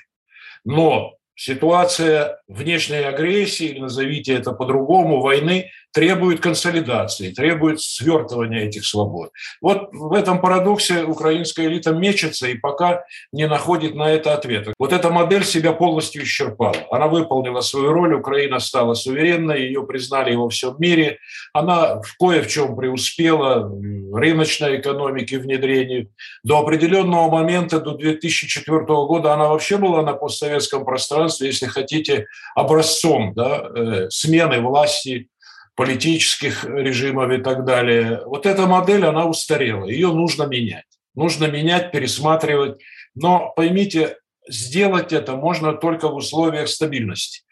Но 0.64 1.18
ситуация 1.36 2.40
внешней 2.48 3.04
агрессии, 3.04 3.78
назовите 3.78 4.34
это 4.34 4.54
по-другому, 4.54 5.20
войны, 5.22 5.72
требует 5.98 6.42
консолидации, 6.42 7.32
требует 7.32 7.82
свертывания 7.82 8.68
этих 8.68 8.86
свобод. 8.86 9.32
Вот 9.62 9.90
в 9.92 10.14
этом 10.14 10.40
парадоксе 10.40 11.04
украинская 11.04 11.66
элита 11.66 11.92
мечется 11.92 12.48
и 12.48 12.54
пока 12.54 13.04
не 13.32 13.48
находит 13.48 13.96
на 13.96 14.12
это 14.12 14.36
ответа. 14.36 14.76
Вот 14.78 14.94
эта 14.94 15.10
модель 15.10 15.44
себя 15.44 15.74
полностью 15.74 16.22
исчерпала. 16.22 16.86
Она 16.92 17.08
выполнила 17.08 17.62
свою 17.62 17.94
роль, 17.94 18.14
Украина 18.14 18.60
стала 18.60 18.94
суверенной, 18.94 19.64
ее 19.64 19.88
признали 19.88 20.36
во 20.36 20.50
всем 20.50 20.76
мире. 20.78 21.18
Она 21.52 22.00
в 22.00 22.16
кое 22.20 22.44
в 22.44 22.48
чем 22.48 22.76
преуспела 22.76 23.68
рыночной 24.14 24.80
экономике 24.80 25.40
внедрению. 25.40 26.12
До 26.44 26.60
определенного 26.60 27.28
момента, 27.32 27.80
до 27.80 27.94
2004 27.94 28.86
года, 28.86 29.34
она 29.34 29.48
вообще 29.48 29.78
была 29.78 30.04
на 30.04 30.14
постсоветском 30.14 30.86
пространстве, 30.86 31.48
если 31.48 31.66
хотите, 31.66 32.28
образцом 32.56 33.34
да, 33.34 33.68
э, 33.76 34.10
смены 34.12 34.62
власти 34.62 35.30
политических 35.78 36.66
режимов 36.66 37.32
и 37.32 37.38
так 37.38 37.64
далее. 37.64 38.22
Вот 38.26 38.48
эта 38.48 38.66
модель, 38.66 39.06
она 39.06 39.26
устарела, 39.26 39.88
ее 39.88 40.12
нужно 40.12 40.44
менять. 40.44 40.86
Нужно 41.14 41.46
менять, 41.46 41.92
пересматривать. 41.92 42.82
Но 43.16 43.54
поймите, 43.56 44.18
сделать 44.50 45.14
это 45.14 45.36
можно 45.36 45.74
только 45.74 46.10
в 46.10 46.16
условиях 46.16 46.68
стабильности 46.68 47.44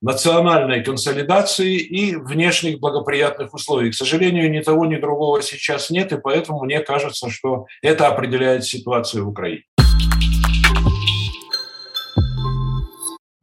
национальной 0.00 0.84
консолидации 0.84 1.76
и 1.76 2.14
внешних 2.14 2.78
благоприятных 2.78 3.52
условий. 3.52 3.90
К 3.90 3.94
сожалению, 3.94 4.48
ни 4.48 4.60
того, 4.60 4.86
ни 4.86 4.94
другого 4.94 5.42
сейчас 5.42 5.90
нет, 5.90 6.12
и 6.12 6.20
поэтому 6.20 6.64
мне 6.64 6.78
кажется, 6.78 7.28
что 7.30 7.66
это 7.82 8.06
определяет 8.06 8.64
ситуацию 8.64 9.24
в 9.24 9.30
Украине. 9.30 9.64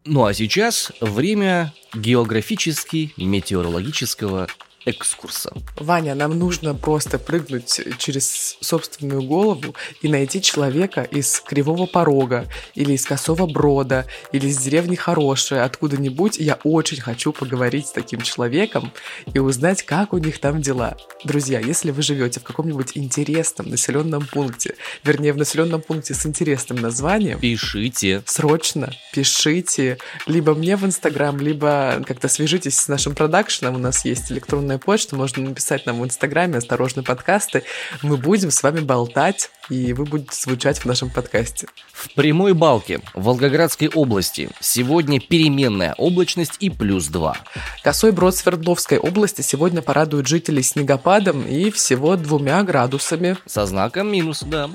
Ну 0.05 0.25
а 0.25 0.33
сейчас 0.35 0.91
время 1.01 1.73
географически-метеорологического 1.95 4.47
экскурса. 4.85 5.53
Ваня, 5.77 6.15
нам 6.15 6.37
нужно 6.37 6.75
просто 6.75 7.19
прыгнуть 7.19 7.81
через 7.97 8.57
собственную 8.61 9.23
голову 9.23 9.75
и 10.01 10.07
найти 10.07 10.41
человека 10.41 11.01
из 11.01 11.39
Кривого 11.39 11.85
Порога 11.85 12.47
или 12.75 12.93
из 12.93 13.05
Косого 13.05 13.47
Брода 13.47 14.05
или 14.31 14.47
из 14.47 14.57
деревни 14.57 14.95
Хорошая, 14.95 15.65
откуда-нибудь. 15.65 16.37
Я 16.37 16.59
очень 16.63 17.01
хочу 17.01 17.31
поговорить 17.31 17.87
с 17.87 17.91
таким 17.91 18.21
человеком 18.21 18.91
и 19.33 19.39
узнать, 19.39 19.83
как 19.83 20.13
у 20.13 20.17
них 20.17 20.39
там 20.39 20.61
дела. 20.61 20.97
Друзья, 21.23 21.59
если 21.59 21.91
вы 21.91 22.01
живете 22.01 22.39
в 22.39 22.43
каком-нибудь 22.43 22.91
интересном 22.95 23.69
населенном 23.69 24.25
пункте, 24.25 24.75
вернее, 25.03 25.33
в 25.33 25.37
населенном 25.37 25.81
пункте 25.81 26.13
с 26.13 26.25
интересным 26.25 26.77
названием, 26.77 27.39
пишите. 27.39 28.23
Срочно 28.25 28.93
пишите 29.13 29.97
либо 30.27 30.53
мне 30.53 30.75
в 30.75 30.85
Инстаграм, 30.85 31.39
либо 31.39 32.03
как-то 32.05 32.27
свяжитесь 32.27 32.79
с 32.79 32.87
нашим 32.87 33.15
продакшеном. 33.15 33.75
У 33.75 33.79
нас 33.79 34.05
есть 34.05 34.31
электронная 34.31 34.74
электронная 34.75 34.79
почта, 34.79 35.15
можно 35.15 35.43
написать 35.43 35.85
нам 35.85 35.99
в 35.99 36.05
Инстаграме 36.05 36.57
«Осторожно, 36.57 37.03
подкасты». 37.03 37.63
Мы 38.01 38.17
будем 38.17 38.51
с 38.51 38.61
вами 38.63 38.81
болтать, 38.81 39.49
и 39.69 39.93
вы 39.93 40.05
будете 40.05 40.35
звучать 40.35 40.77
в 40.79 40.85
нашем 40.85 41.09
подкасте. 41.09 41.67
В 41.91 42.13
прямой 42.13 42.53
балке 42.53 43.01
в 43.13 43.23
Волгоградской 43.23 43.89
области 43.89 44.49
сегодня 44.59 45.19
переменная 45.19 45.95
облачность 45.97 46.57
и 46.59 46.69
плюс 46.69 47.07
2. 47.07 47.37
Косой 47.83 48.11
брод 48.11 48.35
Свердловской 48.35 48.97
области 48.97 49.41
сегодня 49.41 49.81
порадует 49.81 50.27
жителей 50.27 50.63
снегопадом 50.63 51.47
и 51.47 51.71
всего 51.71 52.15
двумя 52.15 52.61
градусами. 52.63 53.37
Со 53.45 53.65
знаком 53.65 54.11
минус, 54.11 54.43
да. 54.43 54.69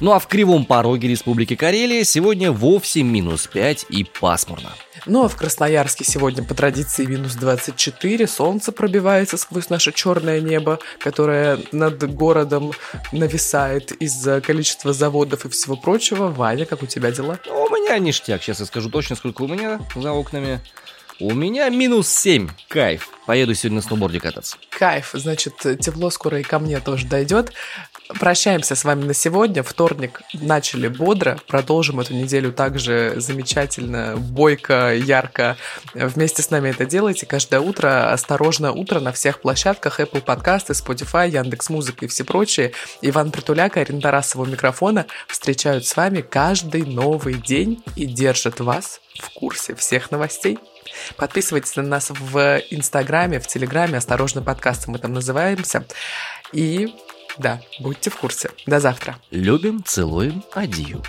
Ну 0.00 0.12
а 0.12 0.18
в 0.18 0.26
Кривом 0.26 0.64
Пороге 0.64 1.08
Республики 1.08 1.56
Карелия 1.56 2.04
сегодня 2.04 2.52
вовсе 2.52 3.02
минус 3.02 3.46
5 3.46 3.86
и 3.88 4.04
пасмурно. 4.04 4.70
Ну 5.06 5.24
а 5.24 5.28
в 5.28 5.36
Красноярске 5.36 6.04
сегодня 6.04 6.42
по 6.42 6.54
традиции 6.54 7.04
минус 7.04 7.34
24, 7.34 8.26
солнце 8.26 8.72
пробивается 8.72 9.36
сквозь 9.46 9.70
наше 9.70 9.92
черное 9.92 10.40
небо, 10.40 10.80
которое 10.98 11.60
над 11.70 12.02
городом 12.14 12.72
нависает 13.12 13.92
из-за 13.92 14.40
количества 14.40 14.92
заводов 14.92 15.44
и 15.44 15.48
всего 15.48 15.76
прочего. 15.76 16.28
Ваня, 16.28 16.66
как 16.66 16.82
у 16.82 16.86
тебя 16.86 17.12
дела? 17.12 17.38
Ну, 17.46 17.62
у 17.62 17.70
меня 17.70 17.98
ништяк, 17.98 18.42
сейчас 18.42 18.60
я 18.60 18.66
скажу 18.66 18.90
точно, 18.90 19.14
сколько 19.14 19.42
у 19.42 19.48
меня 19.48 19.80
за 19.94 20.12
окнами. 20.12 20.60
У 21.18 21.32
меня 21.32 21.68
минус 21.70 22.08
7. 22.08 22.48
Кайф. 22.68 23.08
Поеду 23.24 23.54
сегодня 23.54 23.76
на 23.76 23.82
сноуборде 23.82 24.20
кататься. 24.20 24.58
Кайф. 24.68 25.10
Значит, 25.14 25.54
тепло 25.80 26.10
скоро 26.10 26.40
и 26.40 26.42
ко 26.42 26.58
мне 26.58 26.78
тоже 26.80 27.06
дойдет. 27.06 27.52
Прощаемся 28.08 28.76
с 28.76 28.84
вами 28.84 29.04
на 29.04 29.14
сегодня. 29.14 29.62
Вторник 29.62 30.20
начали 30.32 30.86
бодро. 30.86 31.38
Продолжим 31.48 31.98
эту 31.98 32.14
неделю 32.14 32.52
также 32.52 33.14
замечательно, 33.16 34.16
бойко, 34.16 34.94
ярко. 34.94 35.56
Вместе 35.92 36.42
с 36.42 36.50
нами 36.50 36.70
это 36.70 36.86
делайте. 36.86 37.26
Каждое 37.26 37.60
утро. 37.60 38.12
Осторожно 38.12 38.72
утро 38.72 39.00
на 39.00 39.12
всех 39.12 39.40
площадках. 39.40 39.98
Apple 39.98 40.22
подкасты, 40.22 40.72
Spotify, 40.72 41.28
Яндекс 41.28 41.68
Музыка 41.68 42.04
и 42.04 42.08
все 42.08 42.22
прочие. 42.22 42.72
Иван 43.02 43.32
Притуляк 43.32 43.76
и 43.76 43.80
Арина 43.80 44.00
Тарасова 44.00 44.44
микрофона 44.44 45.06
встречают 45.26 45.84
с 45.84 45.96
вами 45.96 46.20
каждый 46.20 46.82
новый 46.82 47.34
день 47.34 47.82
и 47.96 48.06
держат 48.06 48.60
вас 48.60 49.00
в 49.18 49.30
курсе 49.30 49.74
всех 49.74 50.12
новостей. 50.12 50.58
Подписывайтесь 51.16 51.74
на 51.76 51.82
нас 51.82 52.10
в 52.10 52.62
Инстаграме, 52.70 53.40
в 53.40 53.46
Телеграме, 53.46 53.98
осторожно 53.98 54.42
подкасты 54.42 54.90
мы 54.90 54.98
там 54.98 55.12
называемся. 55.12 55.84
И 56.52 56.94
да, 57.38 57.60
будьте 57.80 58.10
в 58.10 58.16
курсе. 58.16 58.50
До 58.66 58.80
завтра. 58.80 59.16
Любим, 59.30 59.82
целуем, 59.84 60.42
адью. 60.54 61.02